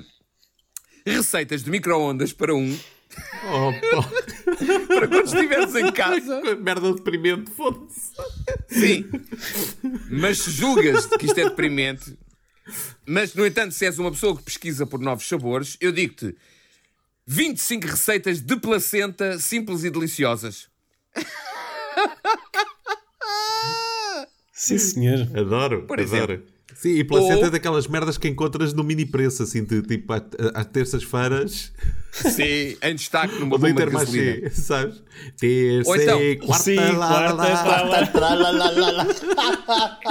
[1.04, 2.78] receitas de micro-ondas para um,
[3.44, 3.72] Oh,
[4.86, 6.40] para quando estiveres em casa.
[6.56, 8.12] Merda deprimente, foda-se.
[8.68, 9.10] Sim.
[10.10, 12.16] Mas se julgas que isto é deprimente,
[13.04, 16.36] mas no entanto, se és uma pessoa que pesquisa por novos sabores, eu digo-te
[17.26, 20.68] 25 receitas de placenta simples e deliciosas.
[24.52, 25.20] Sim, senhor.
[25.36, 26.32] Adoro, Por adoro.
[26.32, 26.58] exemplo.
[26.74, 30.12] Sim, e placenta Ou- é daquelas merdas que encontras no mini preço, assim, de, tipo,
[30.12, 31.72] às terças-feiras,
[32.12, 34.50] Sim, em destaque numa bomba de gasolina.
[34.50, 35.02] Sabes?
[35.38, 37.62] Terça, então- quarta, Sim, lá, lá, quarta, lá.
[37.64, 38.06] lá, lá.
[38.06, 39.06] Tra, lá, lá, lá, lá.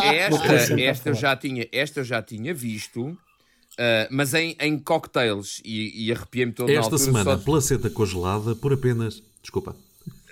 [0.04, 3.18] Esta, esta, eu já tinha, esta eu já tinha visto,
[3.80, 8.74] ah, mas em, em cocktails, e, e arrepiei-me todo na Esta semana, placenta congelada por
[8.74, 9.24] apenas.
[9.42, 9.74] Desculpa.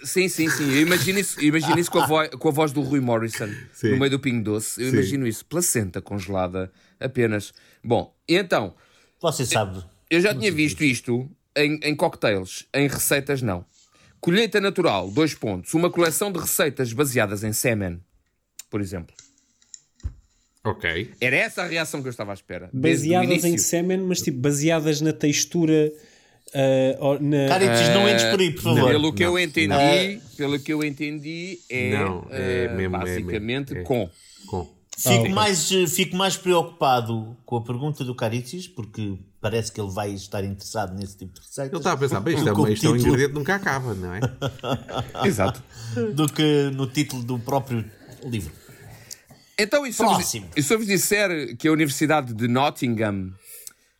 [0.05, 0.71] Sim, sim, sim.
[0.71, 3.49] Eu imagino isso, eu imagino isso com, a voz, com a voz do Rui Morrison
[3.73, 3.91] Sim.
[3.91, 4.79] no meio do Pingo Doce.
[4.81, 4.97] Eu Sim.
[4.97, 5.43] imagino isso.
[5.45, 7.53] Placenta congelada apenas.
[7.83, 8.75] Bom, e então,
[9.19, 9.83] Você sabe.
[10.09, 11.27] eu já tinha visto isto
[11.57, 13.65] em, em cocktails, em receitas não.
[14.21, 15.73] Colheita natural, dois pontos.
[15.73, 17.99] Uma coleção de receitas baseadas em semen,
[18.69, 19.15] por exemplo.
[20.63, 21.11] Ok.
[21.19, 22.69] Era essa a reação que eu estava à espera.
[22.71, 25.91] Baseadas em semen, mas tipo, baseadas na textura.
[26.53, 27.47] Ah, ou na...
[27.47, 28.87] Caritas, não entres por aí, por favor.
[28.89, 32.99] Pelo que eu Não, entendi, pelo que eu entendi, é, Não, é eh, mesmo, é
[32.99, 33.81] basicamente é.
[33.83, 34.09] com.
[34.47, 34.75] Com.
[34.97, 35.33] Fico, ok.
[35.33, 40.11] mais, eh, fico mais preocupado com a pergunta do Caritis, porque parece que ele vai
[40.13, 41.71] estar interessado nesse tipo de receitas.
[41.71, 43.93] Ele estava a pensar, bem, isto, é, isto é um título- ingrediente que nunca acaba,
[43.93, 44.21] não é?
[45.27, 45.61] Exato.
[46.13, 47.83] do que no título do próprio
[48.23, 48.53] livro.
[49.57, 50.47] Então, e se, Próximo.
[50.55, 53.33] e se eu vos disser que a Universidade de Nottingham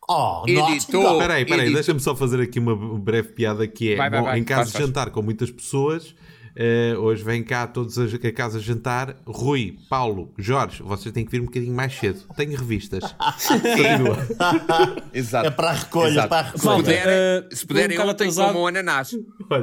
[0.08, 0.68] Oh, Editou.
[0.70, 1.12] Nottingham.
[1.14, 1.74] Espera aí, espera aí, Edito.
[1.74, 4.70] deixa-me só fazer aqui uma breve piada que é, Vai, vai, bom, vai, em casa
[4.70, 6.14] de jantar com muitas pessoas,
[6.54, 11.30] eh, hoje vem cá todos a, a casa jantar, Rui, Paulo, Jorge, vocês têm que
[11.30, 13.02] vir um bocadinho mais cedo, tenho revistas.
[13.48, 14.16] Continua.
[15.12, 15.48] Exato.
[15.48, 16.28] É para a recolha, Exato.
[16.28, 16.76] para a Se recolha.
[16.76, 18.52] puderem, Eh, se puderem um bocado ontem atrasado.
[18.52, 19.10] comam ananás.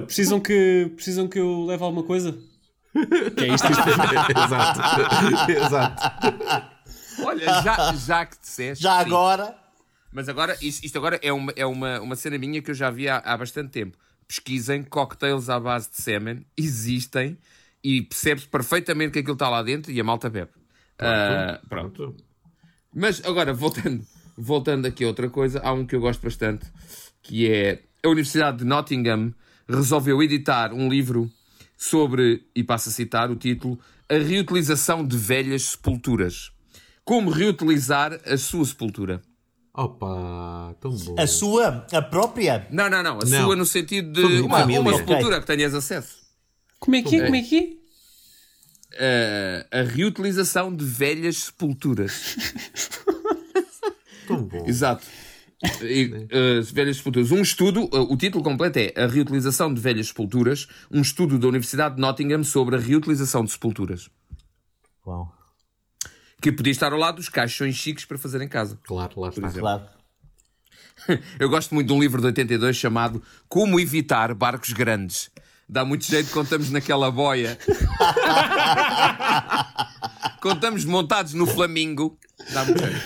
[0.06, 2.36] Precisam que, precisam que eu leve alguma coisa?
[3.36, 3.66] Que é isto?
[3.72, 3.90] isto-
[4.38, 5.52] Exato.
[5.52, 6.04] Exato.
[7.24, 8.84] Olha, já, já que disseste.
[8.84, 9.06] Já sim.
[9.08, 9.56] agora,
[10.14, 13.10] Mas agora, isto, agora é, uma, é uma, uma cena minha que eu já vi
[13.10, 13.98] há, há bastante tempo.
[14.28, 17.38] Pesquisem cocktails à base de sêmen, existem
[17.84, 20.52] e percebe-se perfeitamente que aquilo está lá dentro e a malta bebe.
[21.00, 22.16] Ah, pronto.
[22.96, 24.06] Mas agora, voltando,
[24.38, 26.66] voltando aqui a outra coisa, há um que eu gosto bastante,
[27.22, 29.34] que é a Universidade de Nottingham
[29.68, 31.32] resolveu editar um livro
[31.76, 36.52] sobre, e passo a citar o título, a reutilização de velhas sepulturas.
[37.04, 39.22] Como reutilizar a sua sepultura.
[39.76, 41.16] Opa, tão bom.
[41.18, 42.68] a sua, a própria.
[42.72, 43.20] Não, não, não.
[43.20, 43.46] A Não.
[43.46, 44.80] sua no sentido de Família.
[44.82, 46.18] uma, uma sepultura que tenhas acesso.
[46.80, 47.24] Como é que é?
[47.24, 47.84] Como é que é?
[49.72, 52.36] Ah, a reutilização de velhas sepulturas.
[54.28, 54.64] Tão bom.
[54.68, 55.06] Exato.
[55.82, 57.32] E, ah, velhas sepulturas.
[57.32, 61.48] Um estudo, ah, o título completo é A Reutilização de Velhas Sepulturas, um estudo da
[61.48, 64.08] Universidade de Nottingham sobre a reutilização de sepulturas.
[65.08, 65.33] Uau,
[66.44, 68.78] Que podia estar ao lado dos caixões chiques para fazer em casa.
[68.84, 69.50] Claro, lá está.
[69.50, 69.84] claro.
[71.40, 75.32] Eu gosto muito de um livro de 82 chamado Como Evitar Barcos Grandes.
[75.70, 77.58] Dá muito jeito quando estamos naquela boia.
[80.42, 82.20] quando estamos montados no Flamingo.
[82.52, 83.00] Dá muito jeito.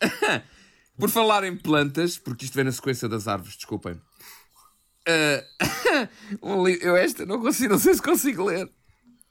[0.98, 4.00] Por falar em plantas, porque isto vem na sequência das árvores, desculpem.
[5.06, 5.44] Ah,
[6.42, 8.68] um li- eu esta não consigo, não sei se consigo ler.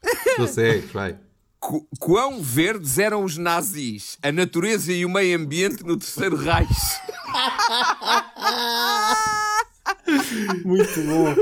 [0.37, 1.17] Consegues, vai.
[1.59, 6.69] Qu- Quão verdes eram os nazis, a natureza e o meio ambiente no Terceiro Reich?
[10.63, 11.35] Muito bom.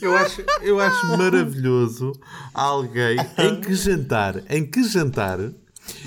[0.00, 2.12] Eu acho, eu acho maravilhoso
[2.54, 5.38] alguém em que jantar, em que jantar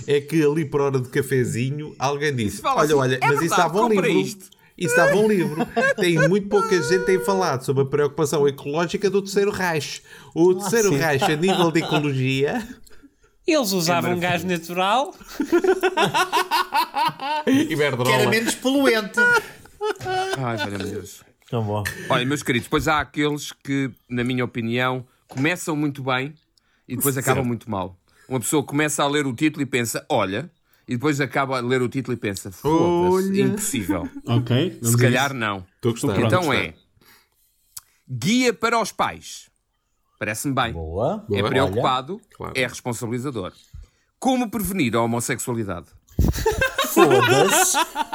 [0.07, 3.39] é que ali por hora de cafezinho alguém disse: Olha, assim, olha, "É mas isso
[3.41, 4.09] verdade, estava um livro.
[4.09, 4.49] isto."
[4.82, 5.63] Isso estava um livro.
[5.95, 10.01] Tem muito pouca gente tem falado sobre a preocupação ecológica do terceiro Reich.
[10.34, 10.97] O terceiro sim.
[10.97, 12.67] Reich, a nível de ecologia,
[13.45, 15.13] Eles usavam gás natural.
[17.45, 19.19] e Que era menos poluente.
[20.38, 21.23] Ai, valha Deus.
[21.47, 21.84] Tão bom.
[22.09, 26.34] Olha, meus queridos, depois há aqueles que, na minha opinião, começam muito bem
[26.88, 27.95] e depois acabam muito mal.
[28.27, 30.49] Uma pessoa começa a ler o título e pensa, olha,
[30.92, 34.10] e depois acaba a ler o título e pensa, foda-se, impossível.
[34.28, 34.78] Ok.
[34.84, 35.66] Se calhar não.
[36.26, 36.74] Então é
[38.10, 39.50] guia para os pais.
[40.20, 40.74] Parece-me bem.
[40.74, 41.26] Boa.
[41.32, 41.50] É Boa.
[41.50, 42.54] preocupado, Claro.
[42.56, 43.54] é responsabilizador.
[44.20, 45.88] Como prevenir a homossexualidade?
[46.94, 47.78] Foda-se.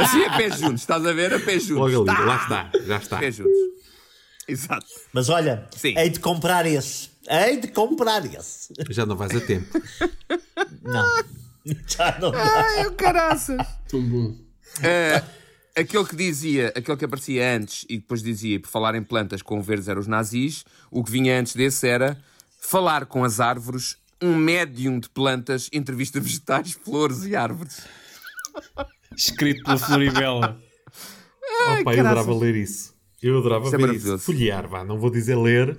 [0.00, 1.34] Assim a pé juntos, estás a ver?
[1.34, 1.92] A pé juntos.
[1.92, 2.24] Logo ali, Tá.
[2.24, 3.16] lá está, já está.
[3.16, 3.52] A pé juntos.
[4.48, 4.86] Exato.
[5.12, 5.96] Mas olha, Sim.
[5.96, 7.10] hei de comprar esse.
[7.28, 8.74] Hei de comprar esse.
[8.90, 9.66] Já não vais a tempo.
[10.82, 11.24] Não.
[11.86, 12.42] Já não dá.
[12.42, 13.66] Ai, o caraças.
[13.88, 14.34] Tão bom.
[14.82, 15.22] Eh,
[15.76, 19.60] aquele que dizia, aquele que aparecia antes e depois dizia, por falar em plantas com
[19.62, 22.18] verdes eram os nazis, o que vinha antes desse era
[22.60, 27.82] falar com as árvores, um médium de plantas, entrevista vegetais, flores e árvores.
[29.16, 30.58] Escrito pela Floribela.
[31.80, 32.94] Opa, eu adorava ler isso.
[33.22, 34.16] Eu adorava Isso é ver maravilhoso.
[34.16, 34.24] isso.
[34.26, 34.84] Folhear, vá.
[34.84, 35.78] Não vou dizer ler,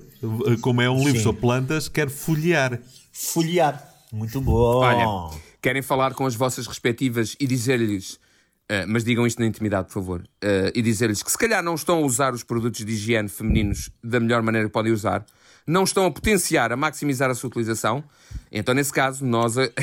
[0.62, 2.82] como é um livro sobre plantas, quero folhear.
[3.12, 3.88] Folhear.
[4.12, 4.78] Muito bom.
[4.78, 8.20] Olha, querem falar com as vossas respectivas e dizer-lhes,
[8.70, 11.74] eh, mas digam isto na intimidade, por favor, eh, e dizer-lhes que se calhar não
[11.74, 15.26] estão a usar os produtos de higiene femininos da melhor maneira que podem usar,
[15.66, 18.04] não estão a potenciar, a maximizar a sua utilização,
[18.52, 19.58] então nesse caso nós.
[19.58, 19.70] a-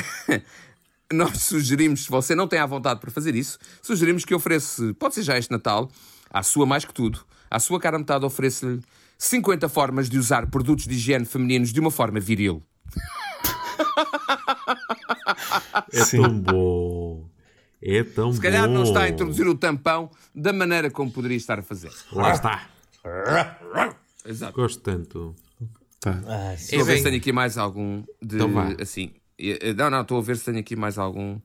[1.11, 5.13] Nós sugerimos, se você não tem à vontade para fazer isso, sugerimos que ofereça, pode
[5.13, 5.91] ser já este Natal,
[6.31, 8.79] à sua mais que tudo, à sua cara metade ofereça-lhe
[9.19, 12.63] 50 formas de usar produtos de higiene femininos de uma forma viril.
[15.91, 17.29] É tão bom.
[17.81, 18.33] É tão bom.
[18.33, 21.91] Se calhar não está a introduzir o tampão da maneira como poderia estar a fazer.
[22.11, 22.67] Lá está.
[24.25, 24.53] Exato.
[24.53, 25.35] Gosto tanto.
[26.05, 26.63] Ah, sim.
[26.75, 28.35] Estou a ver se tenho aqui mais algum de.
[28.35, 29.11] Então assim.
[29.39, 31.39] eh, Não, não, estou a ver se tenho aqui mais algum.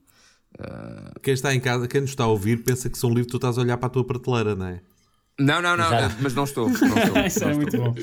[1.22, 3.32] Quem está em casa, quem nos está a ouvir, pensa que são um livro que
[3.32, 4.80] tu estás a olhar para a tua prateleira, não é?
[5.38, 5.88] Não, não, não,
[6.20, 6.68] mas não estou.
[6.68, 7.18] Não estou.
[7.26, 7.94] Isso era muito bom.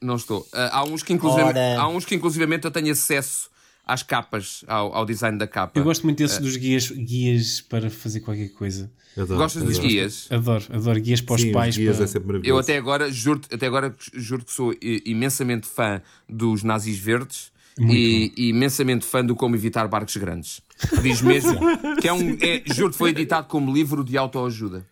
[0.00, 0.46] Não estou.
[0.54, 1.78] Ah, há, uns que inclusive, Ora.
[1.78, 3.50] há uns que inclusivamente eu tenho acesso
[3.88, 5.80] às capas, ao, ao design da capa.
[5.80, 8.90] Eu gosto muito desses dos guias, guias para fazer qualquer coisa.
[9.16, 9.88] Adoro, Gostas dos adoro.
[9.88, 10.28] guias?
[10.30, 11.74] Adoro, adoro guias para os Sim, pais.
[11.74, 12.04] os guias para...
[12.04, 12.56] é sempre maravilhoso.
[12.56, 14.74] Eu até agora juro, até agora juro que sou
[15.04, 20.60] imensamente fã dos nazis verdes e, e imensamente fã do Como Evitar Barcos Grandes.
[21.02, 21.58] Diz mesmo
[22.00, 22.36] que é um.
[22.40, 24.86] É, juro que foi editado como livro de autoajuda.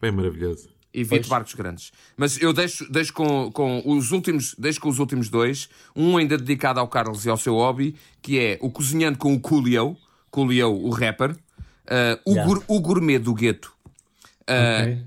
[0.00, 0.68] Bem maravilhoso.
[0.94, 1.92] Evito barcos grandes.
[2.16, 6.38] Mas eu deixo, deixo, com, com os últimos, deixo com os últimos dois, um ainda
[6.38, 9.96] dedicado ao Carlos e ao seu hobby, que é o Cozinhando com o Coolio,
[10.30, 11.36] Coolio, o rapper,
[11.88, 12.46] ah, o, Yeah.
[12.48, 13.72] gur- o Gourmet do Gueto.
[14.42, 15.02] Ok.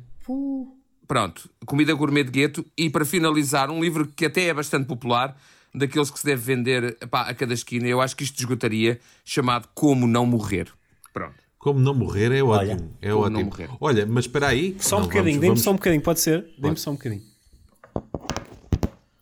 [1.07, 2.65] Pronto, comida gourmet de gueto.
[2.77, 5.37] E para finalizar, um livro que até é bastante popular,
[5.73, 7.87] daqueles que se deve vender epá, a cada esquina.
[7.87, 10.67] Eu acho que isto esgotaria, chamado Como Não Morrer.
[11.13, 11.35] Pronto.
[11.59, 12.97] Como não morrer é Olha, ótimo.
[13.01, 13.37] é como ótimo.
[13.39, 13.69] não morrer.
[13.81, 14.75] Olha, mas espera aí.
[14.79, 16.45] Só um Não, bocadinho, vamos- dê-me vamos- só um bocadinho, pode ser?
[16.57, 17.23] Dê-me só um bocadinho.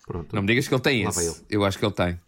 [0.06, 0.34] Pronto.
[0.34, 1.42] Não me digas que ele tem Lá esse.
[1.50, 2.20] Eu acho que ele tem.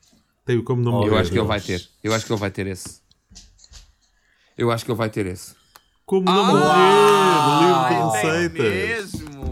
[0.44, 1.10] Tem o como não Oh, morrer.
[1.10, 1.88] Eu acho que ele vai ter.
[2.02, 3.00] Eu acho que ele vai ter esse.
[4.56, 5.54] Eu acho que ele vai ter esse.
[6.04, 9.12] Como não Ah, morrer, o livro de tem receitas.
[9.12, 9.48] mesmo!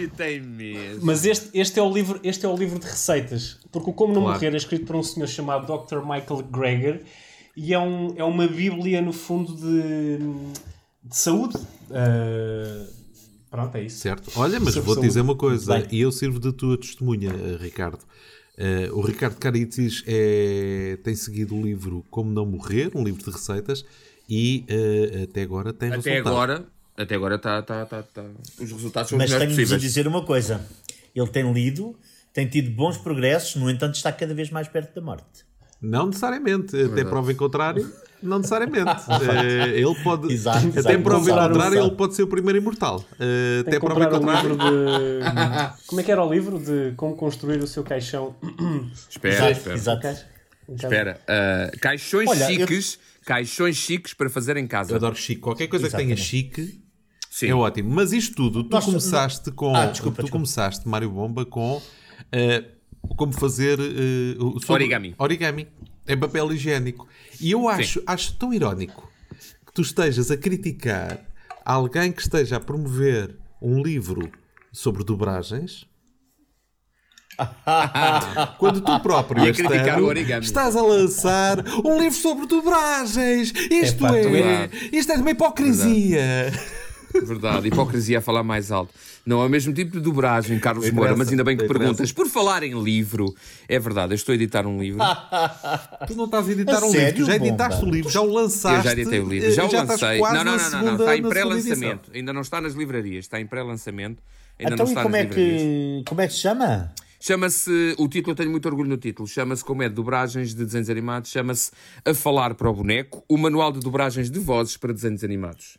[0.00, 1.04] E tem mesmo.
[1.04, 3.58] Mas este, este, é o livro, este é o livro de receitas.
[3.72, 4.34] Porque o Como Não Claro.
[4.38, 5.98] Morrer é escrito por um senhor chamado Dr.
[6.00, 7.04] Michael Greger
[7.56, 10.18] e é, um, é uma bíblia, no fundo, de,
[11.02, 11.56] de saúde.
[11.90, 12.86] Ah,
[13.50, 13.98] pronto, é isso.
[13.98, 14.30] Certo.
[14.36, 18.00] Olha, mas vou-te dizer uma coisa, e eu sirvo de tua testemunha, Ricardo.
[18.58, 23.30] Eh, o Ricardo Caritis é, tem seguido o livro Como Não Morrer, um livro de
[23.30, 23.84] receitas,
[24.28, 26.28] e eh, até agora tem Até resultado.
[26.28, 28.24] agora, até agora tá, tá, tá, tá.
[28.58, 29.82] os resultados são Mas tenho-vos a possíveis.
[29.82, 30.66] dizer uma coisa.
[31.14, 31.94] Ele tem lido,
[32.32, 35.45] tem tido bons progressos, no entanto está cada vez mais perto da morte.
[35.80, 37.90] Não necessariamente, até prova em contrário,
[38.22, 38.90] não necessariamente.
[39.44, 41.02] Eh, ele pode, Exato, até exato.
[41.02, 43.04] prova em contrário, ele pode ser o primeiro imortal.
[43.20, 44.56] Eh, Tem até que prova em contrário.
[44.56, 45.86] de...
[45.86, 46.58] Como é que era o livro?
[46.58, 48.34] De como construir o seu caixão.
[49.08, 49.76] Espera, espera.
[49.76, 50.06] exato.
[50.68, 54.90] Espera, ah, caixões Olha, eu- chiques, caixões chiques para fazer em casa.
[54.92, 55.40] Eu adoro chique.
[55.40, 56.28] Qualquer coisa que tenha Exatamente.
[56.28, 56.80] chique
[57.30, 57.48] Sim.
[57.50, 57.90] é ótimo.
[57.90, 59.76] Mas isto tudo, tu Nós- começaste com.
[59.76, 60.30] Ah, desculpa, tu desculpa.
[60.32, 61.80] começaste, Mário Bomba, com
[62.32, 62.64] eh,
[63.14, 63.78] como fazer
[64.38, 65.14] o- sobre- Origami.
[65.18, 65.68] Origami.
[66.08, 67.06] Em papel higiênico.
[67.40, 69.10] E eu acho, acho tão irónico
[69.66, 71.20] que tu estejas a criticar
[71.64, 74.30] alguém que esteja a promover um livro
[74.72, 75.84] sobre dobragens.
[78.58, 79.62] Quando tu próprio a este
[79.96, 80.06] ano,
[80.46, 83.52] estás a lançar um livro sobre dobragens.
[83.70, 84.22] Isto é,
[84.64, 86.52] é- isto é de uma hipocrisia.
[87.24, 88.92] Verdade, hipocrisia a falar mais alto.
[89.24, 92.12] Não é o mesmo tipo de dobragem, Carlos Moura, mas ainda bem que perguntas.
[92.12, 93.34] Por falar em livro,
[93.68, 95.00] é verdade, eu estou a editar um livro.
[96.06, 97.90] Tu não estás a editar A um sério, livro, tu já editaste Bomba?
[97.92, 98.76] o livro, já o lançaste.
[98.78, 100.18] Eu já editei o livro, eh, já o lancei.
[100.20, 102.10] Não, não, não, não, segunda- não, está em pré-lançamento.
[102.14, 104.22] Ainda não está nas livrarias, está em pré-lançamento.
[104.58, 105.62] Ainda Então não e está como nas é, livrarias.
[105.62, 106.92] que, como é que se chama?
[107.18, 110.64] Chama-se, o título, eu tenho muito orgulho no título, chama-se, como é de dobragens de
[110.64, 111.70] desenhos animados, chama-se
[112.04, 115.78] A Falar para o Boneco, o Manual de Dobragens de Vozes para Desenhos Animados.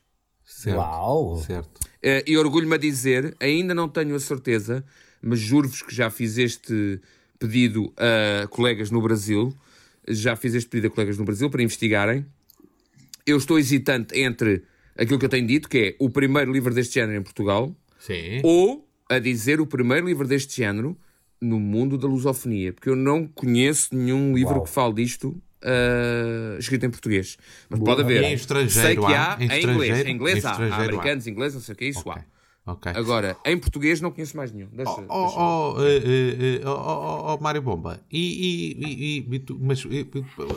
[0.58, 1.38] Certo, Uau!
[1.45, 1.88] certo.
[2.01, 4.84] Eh, e orgulho-me a dizer, ainda não tenho a certeza,
[5.22, 6.99] mas juro-vos que já fiz este
[7.38, 9.53] pedido a colegas no Brasil,
[10.08, 12.26] já fiz este pedido a colegas no Brasil para investigarem.
[13.24, 14.64] Eu estou hesitante entre
[14.97, 18.41] aquilo que eu tenho dito, que é o primeiro livro deste género em Portugal, Sim.
[18.43, 20.97] ou a dizer o primeiro livro deste género
[21.39, 24.64] no mundo da lusofonia, porque eu não conheço nenhum livro Uau.
[24.64, 27.38] que fale disto ah, escrito em português.
[27.70, 28.24] Mas pode haver.
[28.24, 29.38] Em estrangeiro Sei que há?
[29.39, 30.05] Em inglês.
[30.05, 30.49] Em inglês há.
[30.49, 30.86] Há estrangeiro há.
[30.86, 32.14] americanos, ingleses, não sei o que, isso Ok.
[32.14, 32.38] há.
[32.70, 32.91] Ok.
[32.95, 34.68] Agora, em português não conheço mais nenhum.
[34.74, 39.36] Deixa, Oh, deixa- oh, eh, eh, eh, oh, oh, oh, Mário Bomba, e, e- e-
[39.36, 39.82] e- tu- mas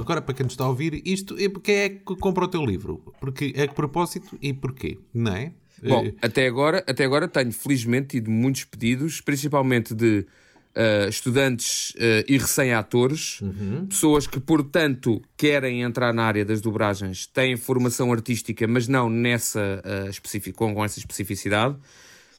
[0.00, 2.64] agora para quem nos está a ouvir, isto, eh, quem é que compra o teu
[2.66, 3.00] livro?
[3.20, 4.98] Porque é que propósito e porquê?
[5.14, 5.52] Não é?
[5.84, 10.26] Bom, até agora, até agora tenho felizmente tido muitos pedidos, principalmente de
[10.74, 13.40] ah, estudantes ah, e recém-atores,
[13.88, 19.82] pessoas que, portanto, querem entrar na área das dobragens, têm formação artística, mas não nessa,
[20.54, 21.76] com, com essa especificidade,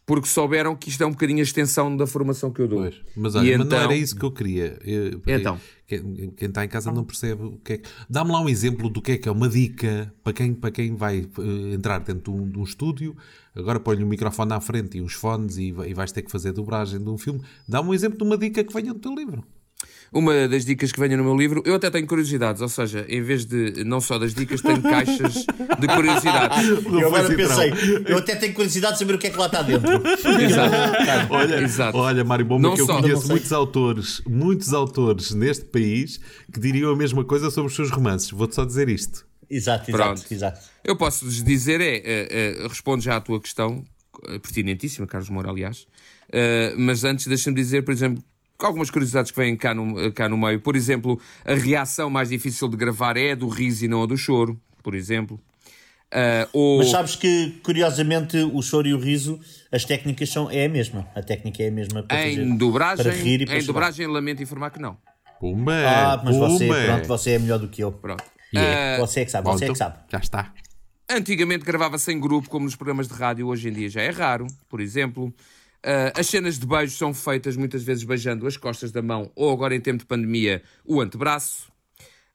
[0.06, 2.80] porque souberam que isto é um bocadinho a extensão da formação que eu dou.
[2.80, 4.78] Pois, mas olha, mas não então- era isso que eu queria.
[4.84, 5.60] Eu- Então?
[5.88, 7.90] Quem, quem está em casa não percebe o que é que.
[8.10, 10.96] Dá-me lá um exemplo do que é que é uma dica para quem, para quem
[10.96, 13.16] vai eh, entrar dentro de um, de um estúdio.
[13.54, 16.54] Agora põe-lhe um microfone à frente e uns fones e, e vais ter que fazer
[16.54, 17.42] dobragem de um filme.
[17.68, 19.44] Dá-me um exemplo de uma dica que venha do teu livro.
[20.14, 23.22] Uma das dicas que venho no meu livro, eu até tenho curiosidades, ou seja, em
[23.22, 25.46] vez de não só das dicas, tenho caixas
[25.80, 26.68] de curiosidades.
[26.92, 27.72] Eu agora foi pensei,
[28.08, 29.88] eu até tenho curiosidade de saber o que é que lá está dentro.
[30.42, 31.34] Exato.
[31.34, 31.98] Olha, Exato.
[31.98, 36.20] olha Mário Bomba, Não que eu só- conheço muitos autores, muitos autores neste país
[36.52, 38.32] que diriam a mesma coisa sobre os seus romances.
[38.32, 39.26] Vou-te só dizer isto.
[39.50, 40.18] Exato, Pronto.
[40.18, 40.60] exato, exato.
[40.84, 43.84] Eu posso vos dizer, é, é, é, respondo já à tua questão,
[44.28, 45.88] eh, pertinentíssima, Carlos Moura, aliás,
[46.34, 48.24] Eh, mas antes deixa-me dizer, por exemplo,
[48.68, 50.60] algumas curiosidades que vêm cá no, cá no meio.
[50.60, 54.06] Por exemplo, a reação mais difícil de gravar é a do riso e não a
[54.06, 55.40] do choro, por exemplo.
[56.14, 56.80] Ah, ou...
[56.80, 59.40] Mas sabes que, curiosamente, o choro e o riso,
[59.72, 61.08] as técnicas são, é a mesma.
[61.16, 63.74] A técnica é a mesma para fazer- Em dobragem, para rir e para em chorar.
[63.74, 64.98] dobragem lamento informar que não.
[65.40, 65.74] Pumba!
[65.88, 66.84] Ah, mas você, pumba.
[66.86, 67.92] pronto, você é melhor do que eu.
[67.92, 68.24] Pronto.
[68.54, 68.96] Yeah.
[68.98, 69.98] Ah, Você é que sabe, Bom, você é que sabe.
[70.12, 70.54] Já está.
[71.10, 74.46] Antigamente gravava-se em grupo, como nos programas de rádio, hoje em dia já é raro,
[74.70, 75.34] por exemplo.
[75.84, 79.52] Ah, as cenas de beijo são feitas muitas vezes beijando as costas da mão ou
[79.52, 81.72] agora em tempo de pandemia o antebraço,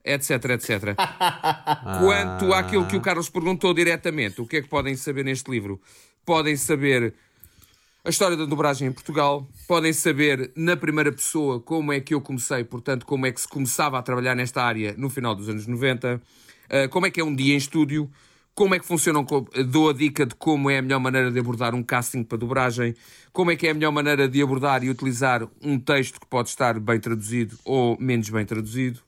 [0.03, 0.95] etc, etc.
[1.99, 5.81] Quanto àquilo que o Carlos perguntou diretamente, o que é que podem saber neste livro?
[6.25, 7.13] Podem saber
[8.03, 12.21] a história da dobragem em Portugal, podem saber na primeira pessoa como é que eu
[12.21, 15.67] comecei, portanto, como é que se começava a trabalhar nesta área no final dos anos
[15.67, 16.21] 90,
[16.69, 18.09] eh, como é que é um dia em estúdio,
[18.57, 19.23] como é que funcionam,
[19.67, 22.95] dou a dica de como é a melhor maneira de abordar um casting para dobragem,
[23.31, 26.49] como é que é a melhor maneira de abordar e utilizar um texto que pode
[26.49, 28.99] estar bem traduzido ou menos bem traduzido,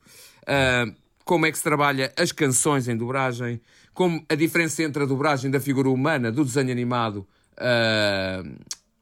[0.46, 0.86] ah,
[1.24, 3.60] como é que se trabalha as canções em dobragem,
[3.92, 7.26] como a diferença entre a dobragem da figura humana do desenho animado,
[7.56, 8.44] ah,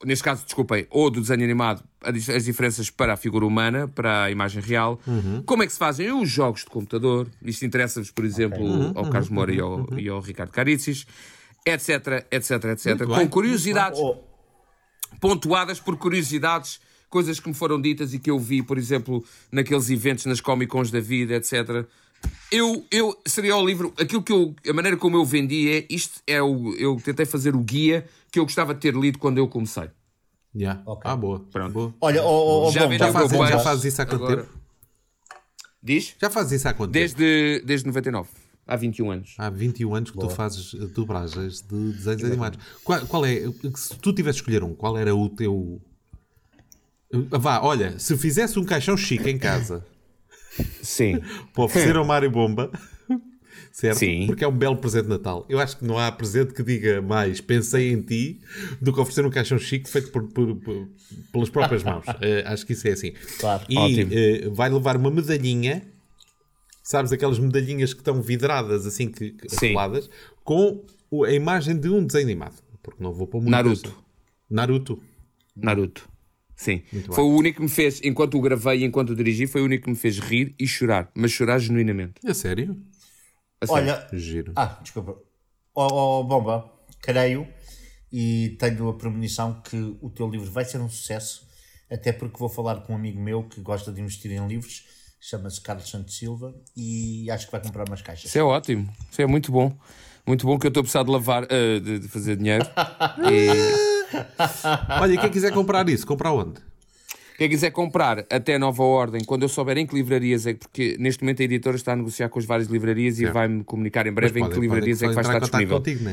[0.04, 4.30] neste caso, desculpem, ou do desenho animado, as diferenças para a figura humana, para a
[4.30, 5.00] imagem real,
[5.44, 9.28] como é que se fazem os jogos de computador, isto interessa-vos, por exemplo, ao Carlos
[9.28, 11.06] Moura e, ao, e ao Ricardo Caricis,
[11.66, 13.28] etc, etc, etc, com bem.
[13.28, 14.16] curiosidades Oh,
[15.20, 16.80] pontuadas por curiosidades,
[17.10, 20.70] coisas que me foram ditas e que eu vi, por exemplo, naqueles eventos, nas Comic
[20.70, 21.86] Cons da vida, etc.
[22.50, 26.20] Eu, eu seria o livro, aquilo que eu, a maneira como eu vendi é isto
[26.26, 29.48] é o, eu tentei fazer o guia que eu gostava de ter lido quando eu
[29.48, 29.90] comecei.
[30.54, 30.82] Yeah.
[31.04, 31.40] Ah, boa.
[31.50, 31.72] Pronto.
[31.72, 31.94] boa.
[32.00, 34.58] Olha, oh, oh, Já bom, vem Já Boa, já fazes isso há quanto agora- tempo?
[35.82, 36.14] Diz?
[36.20, 37.14] Já fazes isso há quanto tempo?
[37.14, 38.28] Desde, desde 99,
[38.66, 39.34] há 21 anos.
[39.38, 42.58] Há 21 anos que tu fazes eh, dobragens de desenhos animados.
[42.82, 43.42] Qual, qual é,
[43.76, 45.80] se tu tivesse de escolher um, qual era o teu.
[47.30, 49.86] Vá, olha, se fizesse um caixão chique em casa
[50.82, 51.20] Sim.
[51.54, 52.70] para oferecer ao Mário Bomba,
[53.80, 53.98] certo?
[53.98, 54.26] Sim.
[54.26, 55.46] Porque é um belo presente de Natal.
[55.48, 58.40] Eu acho que não há presente que diga mais pensei em ti
[58.80, 60.88] do que oferecer um caixão chique feito por, por- por-
[61.32, 62.04] pelas próprias mãos.
[62.20, 63.12] Eh, acho que isso é assim.
[63.38, 63.64] Claro.
[63.68, 64.10] E Ótimo.
[64.12, 65.82] eh, vai levar uma medalhinha,
[66.82, 70.10] sabes, aquelas medalhinhas que estão vidradas, assim, que, que coladas,
[70.42, 70.84] com
[71.26, 72.56] a imagem de um desenho animado.
[72.82, 73.50] Porque não vou pôr muito.
[73.50, 74.04] Naruto.
[74.50, 75.02] Naruto.
[75.56, 76.08] Naruto.
[76.56, 76.82] Sim.
[77.12, 79.64] Foi o único que me fez, enquanto o gravei e enquanto o dirigi, foi o
[79.64, 81.08] único que me fez rir e chorar.
[81.14, 82.14] Mas chorar genuinamente.
[82.24, 82.76] É sério?
[83.60, 83.92] A sério.
[83.92, 84.52] Olha, Giro.
[84.56, 85.16] ah, desculpa.
[85.74, 87.46] Oh, oh, Bomba, creio
[88.12, 91.46] e tenho a premonição que o teu livro vai ser um sucesso,
[91.90, 94.84] até porque vou falar com um amigo meu que gosta de investir em livros,
[95.20, 98.26] chama-se Carlos Santos Silva, e acho que vai comprar umas caixas.
[98.26, 98.88] Isso é ótimo.
[99.10, 99.76] Isso é muito bom.
[100.26, 102.64] Muito bom que eu estou a precisar de lavar, eh, de, de fazer dinheiro.
[103.30, 103.98] e
[105.00, 106.60] Olha, quem quiser comprar isso, comprar onde?
[107.38, 111.22] Quem quiser comprar até nova ordem, quando eu souber em que livrarias é, porque neste
[111.22, 114.40] momento a editora está a negociar com as várias livrarias e vai-me comunicar em breve
[114.40, 115.76] em que livrarias é que vai estar disponível.
[115.76, 116.10] Contigo, não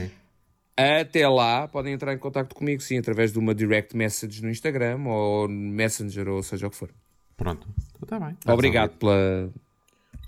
[0.78, 1.02] é?
[1.02, 5.00] Até lá, podem entrar em contato comigo, sim, através de uma direct message no Instagram
[5.08, 6.92] ou Messenger, ou seja o que for.
[7.36, 7.68] Pronto.
[7.96, 8.36] Então Está bem.
[8.40, 9.52] Está Obrigado pela,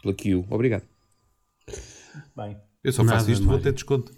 [0.01, 0.45] pela Q.
[0.49, 0.83] Obrigado.
[2.35, 4.11] Bem, Eu só faço Nada, isto, vou ter desconto.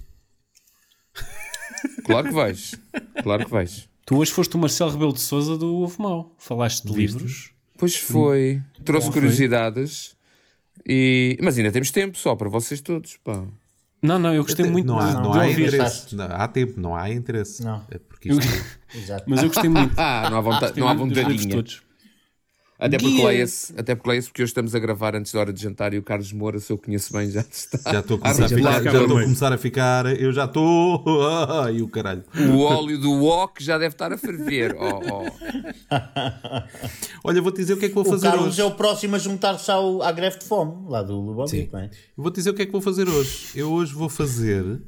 [2.05, 2.75] Claro que vais.
[3.21, 3.89] Claro que vais.
[4.09, 6.33] Tu hoje foste o Marcelo Rebelo de Souza do Ovo Mau.
[6.39, 7.51] Falaste de livros.
[7.77, 8.59] Pois foi.
[8.83, 10.15] Trouxe curiosidades.
[10.83, 11.37] E...
[11.39, 13.17] Mas ainda temos tempo só para vocês todos.
[13.23, 13.43] Pá.
[14.01, 15.67] Não, não, eu gostei muito não há, de, não de há ouvir.
[15.67, 16.15] interesse.
[16.15, 17.63] Não, há tempo, não há interesse.
[17.63, 17.85] Não.
[17.91, 19.25] É porque isto- exato.
[19.27, 19.93] Mas eu gostei muito.
[20.01, 21.88] Ah, não há vontade, não há muito dos livros vontadinha.
[22.79, 25.61] Até porque leia-se, até porque leia-se, porque hoje estamos a gravar antes da hora de
[25.61, 27.91] jantar e o Carlos Moura, se eu conheço bem, já está.
[27.91, 31.03] Já estou a começar a ficar, já estou a começar a ficar, eu já estou,
[31.61, 32.23] ai o caralho.
[32.53, 34.77] O óleo do wok já deve estar a ferver.
[34.79, 35.25] Oh, oh.
[37.23, 38.61] Olha, vou-te dizer o que é que vou O fazer Carlos hoje.
[38.61, 41.85] é o próximo a juntar-se ao- à greve de fome, lá do Lubomir, não é?
[42.17, 43.47] Eu Vou-te dizer o que é que vou fazer hoje.
[43.55, 44.81] Eu hoje vou fazer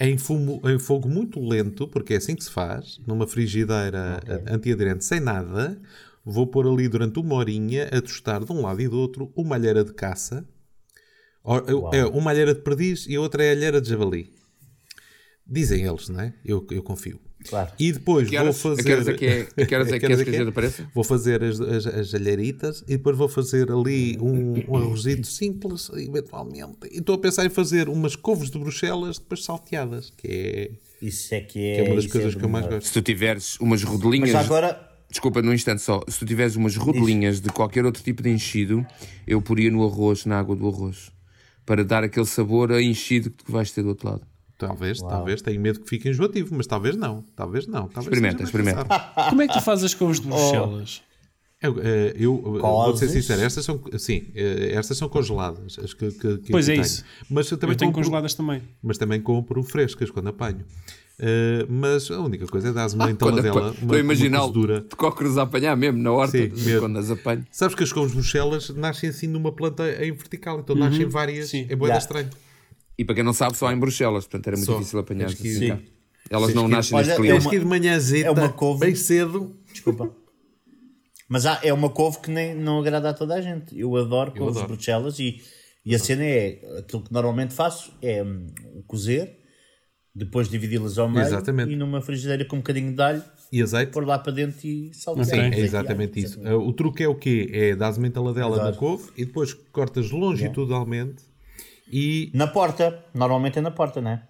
[0.00, 5.04] em, fumo, em fogo muito lento, porque é assim que se faz, numa frigideira antiaderente
[5.04, 5.80] sem nada.
[6.28, 9.54] Vou pôr ali durante uma horinha a tostar de um lado e do outro uma
[9.54, 10.44] alheira de caça.
[11.92, 14.32] É uma alheira de perdiz e a outra é a alheira de javali.
[15.46, 16.34] Dizem eles, não é?
[16.44, 17.20] Eu, eu confio.
[17.48, 17.70] Claro.
[17.78, 18.80] E depois Que vou horas- fazer.
[18.80, 20.90] a que horas é que é- que horas é que queres apareça?
[20.92, 25.88] Vou fazer as, as, as alheiritas e depois vou fazer ali um, um arrozito simples,
[25.94, 26.88] eventualmente.
[26.90, 30.70] E estou a pensar em fazer umas couves de Bruxelas depois salteadas, que é,
[31.00, 31.78] Isso é que que é.
[31.78, 32.86] é uma das isso coisas é que eu mais gosto.
[32.88, 34.32] Se tu tiveres umas rodelinhas.
[34.32, 34.85] Mas agora,
[35.16, 36.02] Desculpa, num instante só.
[36.08, 38.84] Se tu tiveres umas rodelinhas de qualquer outro tipo de enchido,
[39.26, 41.10] eu poria no arroz, na água do arroz.
[41.64, 44.26] Para dar aquele sabor a enchido que tu vais ter do outro lado.
[44.58, 47.88] Talvez, talvez, tenho medo que fique enjoativo, mas talvez não, talvez não.
[47.88, 48.84] Talvez Experimenta, experimenta.
[49.30, 51.02] Como é que tu fazes as couves de Bruxelas?
[51.62, 55.78] Eu, eh, eu vou ser sincero, estas são, sim, eh, estas são congeladas.
[55.78, 56.86] As que, que, que Pois eu é tenho.
[56.86, 57.02] isso.
[57.30, 58.60] Mas eu também Eu tenho compro- congeladas também.
[58.82, 60.64] mas também compro frescas quando apanho.
[61.18, 64.44] Uh, mas a única coisa é dar-me uma Quando entaladela, apa- uma, Estou a imaginá-lo
[64.44, 64.80] uma cozedura.
[64.82, 66.80] de cócoras a apanhar mesmo na horta, Sim, mesmo.
[66.80, 67.46] quando as apanho.
[67.50, 71.48] Sabes que as couves bruxelas nascem assim numa planta em vertical, então nascem várias.
[71.48, 71.66] Sim.
[71.70, 71.98] É boa Já.
[71.98, 72.28] estranho.
[72.98, 74.78] E para quem não sabe, só há em Bruxelas, portanto era muito Só.
[74.78, 75.26] difícil apanhar.
[75.34, 75.68] Que assim, Sim.
[75.68, 75.78] cá.
[76.28, 77.38] Elas não nascem Olha, neste é clima.
[77.40, 78.80] Tens que ir de manhãzita, é uma couve.
[78.86, 79.54] bem cedo.
[79.72, 80.10] Desculpa.
[81.28, 83.78] Mas há, é uma couve que nem, não agrada a toda a gente.
[83.78, 84.72] Eu adoro couves adoro.
[84.74, 85.40] bruxelas e,
[85.84, 88.46] e a cena é aquilo que normalmente faço é hum,
[88.86, 89.38] cozer,
[90.16, 91.70] depois dividi-las ao meio Exatamente.
[91.72, 93.92] e numa frigideira com um bocadinho de alho, E azeite.
[93.92, 95.26] pôr lá para dentro e saltear.
[95.26, 95.38] Ok.
[95.38, 96.40] É e exatamente isso.
[96.40, 97.50] Uh, O truque é o quê?
[97.52, 101.22] É dar uma entaladela na couve e depois cortas longitudinalmente
[101.92, 104.22] e Na porta, normalmente é na porta, não é?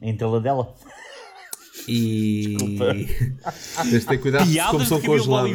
[0.00, 0.74] Em dela.
[1.88, 2.56] E
[3.90, 5.52] tens de ter cuidado como são congeladas.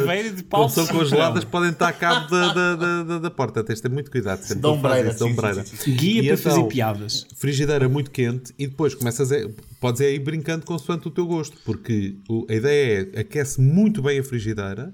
[0.49, 3.63] Como são congeladas, podem estar a cabo da, da, da, da- da porta.
[3.63, 4.41] Tens de ter muito cuidado.
[4.43, 5.65] Sempre Da que fazes ombreira, isso, da sim, ombreira.
[5.65, 7.27] sim, sim, Guia E para então, fazer piadas.
[7.35, 9.35] Frigideira muito quente e depois começas a,
[9.79, 14.19] podes ir brincando consoante o teu gosto, porque o- a ideia é aquece muito bem
[14.19, 14.93] a frigideira.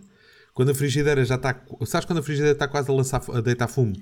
[0.54, 1.62] Quando a frigideira já está.
[1.86, 3.96] Sabes quando a frigideira está quase a, lançar, a deitar fumo?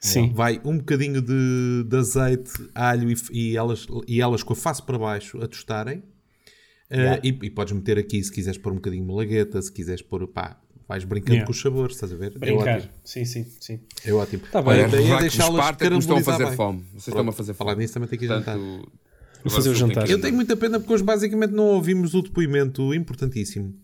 [0.00, 0.32] Sim.
[0.32, 4.82] Vai um bocadinho de, de azeite, alho e, e elas, e elas com a face
[4.82, 5.98] para baixo a tostarem.
[5.98, 7.20] Uh, Yeah.
[7.24, 10.24] e, e podes meter aqui se quiseres pôr um bocadinho de malagueta, se quiseres pôr,
[10.28, 11.44] pá, vais brincando Yeah.
[11.46, 12.32] com os sabores, estás a ver?
[12.36, 12.76] É Brincar.
[12.78, 12.92] ótimo.
[13.02, 13.80] Sim, sim, sim.
[14.04, 14.42] É ótimo.
[14.52, 14.74] Tá bem.
[14.74, 16.54] Olha, é deixá-las me estão a caramelizar fazer bem.
[16.54, 16.84] fome.
[16.92, 17.58] Vocês estão-me a fazer fome.
[17.70, 18.56] Falar nisso também tem que ir jantar.
[18.56, 18.92] Portanto,
[19.50, 20.08] fazer o jantar.
[20.08, 23.74] Eu tenho muita pena porque hoje basicamente não ouvimos o depoimento importantíssimo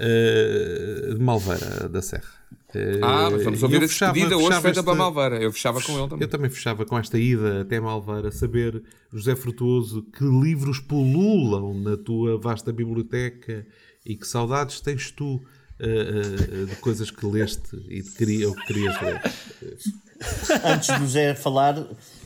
[0.00, 2.28] uh, de Malveira da Serra.
[2.74, 5.36] Uh, Ah, mas vamos ouvir eu a fechava- despedida hoje feita este- para Malveira.
[5.42, 6.28] Eu fechava com ele Eu também.
[6.28, 12.38] também fechava com esta ida até Malveira, saber, José Frutuoso, que livros pululam na tua
[12.38, 13.66] vasta biblioteca
[14.06, 15.40] e que saudades tens tu
[15.82, 19.20] eh, eh, de coisas que leste e de queria, ou que querias ler.
[20.64, 21.82] Antes do Zé falar,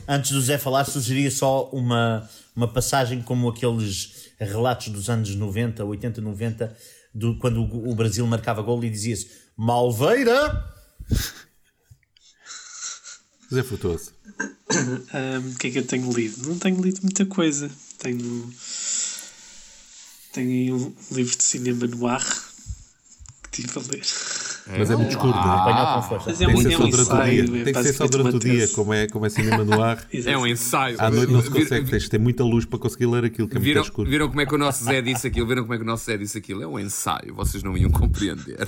[0.07, 5.83] antes do Zé falar, sugeria só uma, uma passagem como aqueles relatos dos anos 90,
[5.85, 6.75] 80, 90,
[7.13, 10.63] do, quando o, o Brasil marcava gol e dizia-se Malveira!
[13.49, 14.11] José Frutuoso.
[15.13, 16.49] Ahm, O que é que eu tenho lido?
[16.49, 17.71] Não tenho lido muita coisa.
[17.99, 18.53] Tenho.
[20.33, 22.21] Tenho um livro de cinema noir
[23.51, 24.05] que estive a ler.
[24.67, 25.73] Mas é muito escuro, não é?
[26.25, 27.45] Mas é Tem que ser é só durante o ensaio.
[27.45, 27.61] dia.
[27.61, 30.07] é Tem que ser só durante o dia, como é, como é cinema no ar.
[30.25, 30.99] É um ensaio.
[30.99, 33.55] À noite não se consegue, tens de ter muita luz para conseguir ler aquilo, que
[33.57, 34.09] é muito Viram, escuro.
[34.09, 35.47] viram como é que o nosso Zé disse aquilo?
[35.47, 36.63] Viram como é que o nosso Zé disse aquilo?
[36.63, 38.67] É um ensaio, vocês não iam compreender.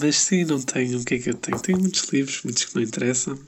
[0.00, 1.00] Mas sim, não tenho.
[1.00, 1.58] O que é que eu tenho?
[1.58, 3.38] Tenho muitos livros, muitos que não interessam.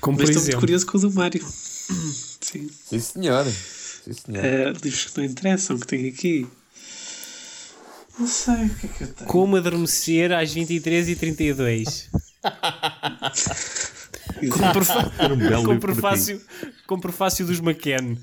[0.00, 1.44] Como Mas estou muito curioso com o do Mário.
[1.44, 2.70] Sim.
[2.84, 3.44] Sim, senhor.
[3.44, 4.44] Sim, senhor.
[4.82, 6.46] Livros que não interessam, que tenho aqui.
[8.18, 9.30] Não sei o que é que eu tenho.
[9.30, 12.04] Como adormecer às 23h32.
[14.50, 15.12] Com, prefa-
[15.58, 16.40] um com, prefácio,
[16.86, 18.16] com prefácio dos McCann.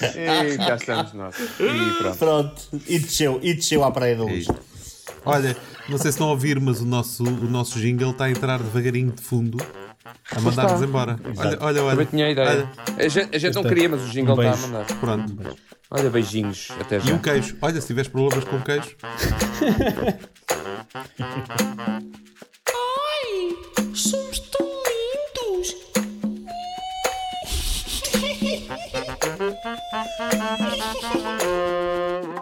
[0.00, 1.34] E cá estamos nós.
[1.38, 2.18] E pronto.
[2.18, 4.46] Pronto, e desceu, e desceu à Praia da Luz.
[5.24, 5.56] Olha,
[5.88, 8.58] não sei se estão a ouvir, mas o nosso, o nosso jingle está a entrar
[8.62, 9.58] devagarinho de fundo
[10.34, 11.16] a mandar-nos embora.
[11.36, 11.90] Olha, olha, olha.
[11.90, 12.48] Também tinha a ideia.
[12.48, 12.68] Olha,
[13.04, 14.84] A gente, a gente não queria, mas o jingle Um está a mandar.
[14.98, 15.56] pronto.
[15.90, 16.68] Olha, beijinhos.
[16.80, 17.14] Até E já.
[17.14, 17.56] um queijo.
[17.60, 18.96] Olha, se tiveres problemas com queijo,
[22.68, 25.76] Ai, somos tão lindos.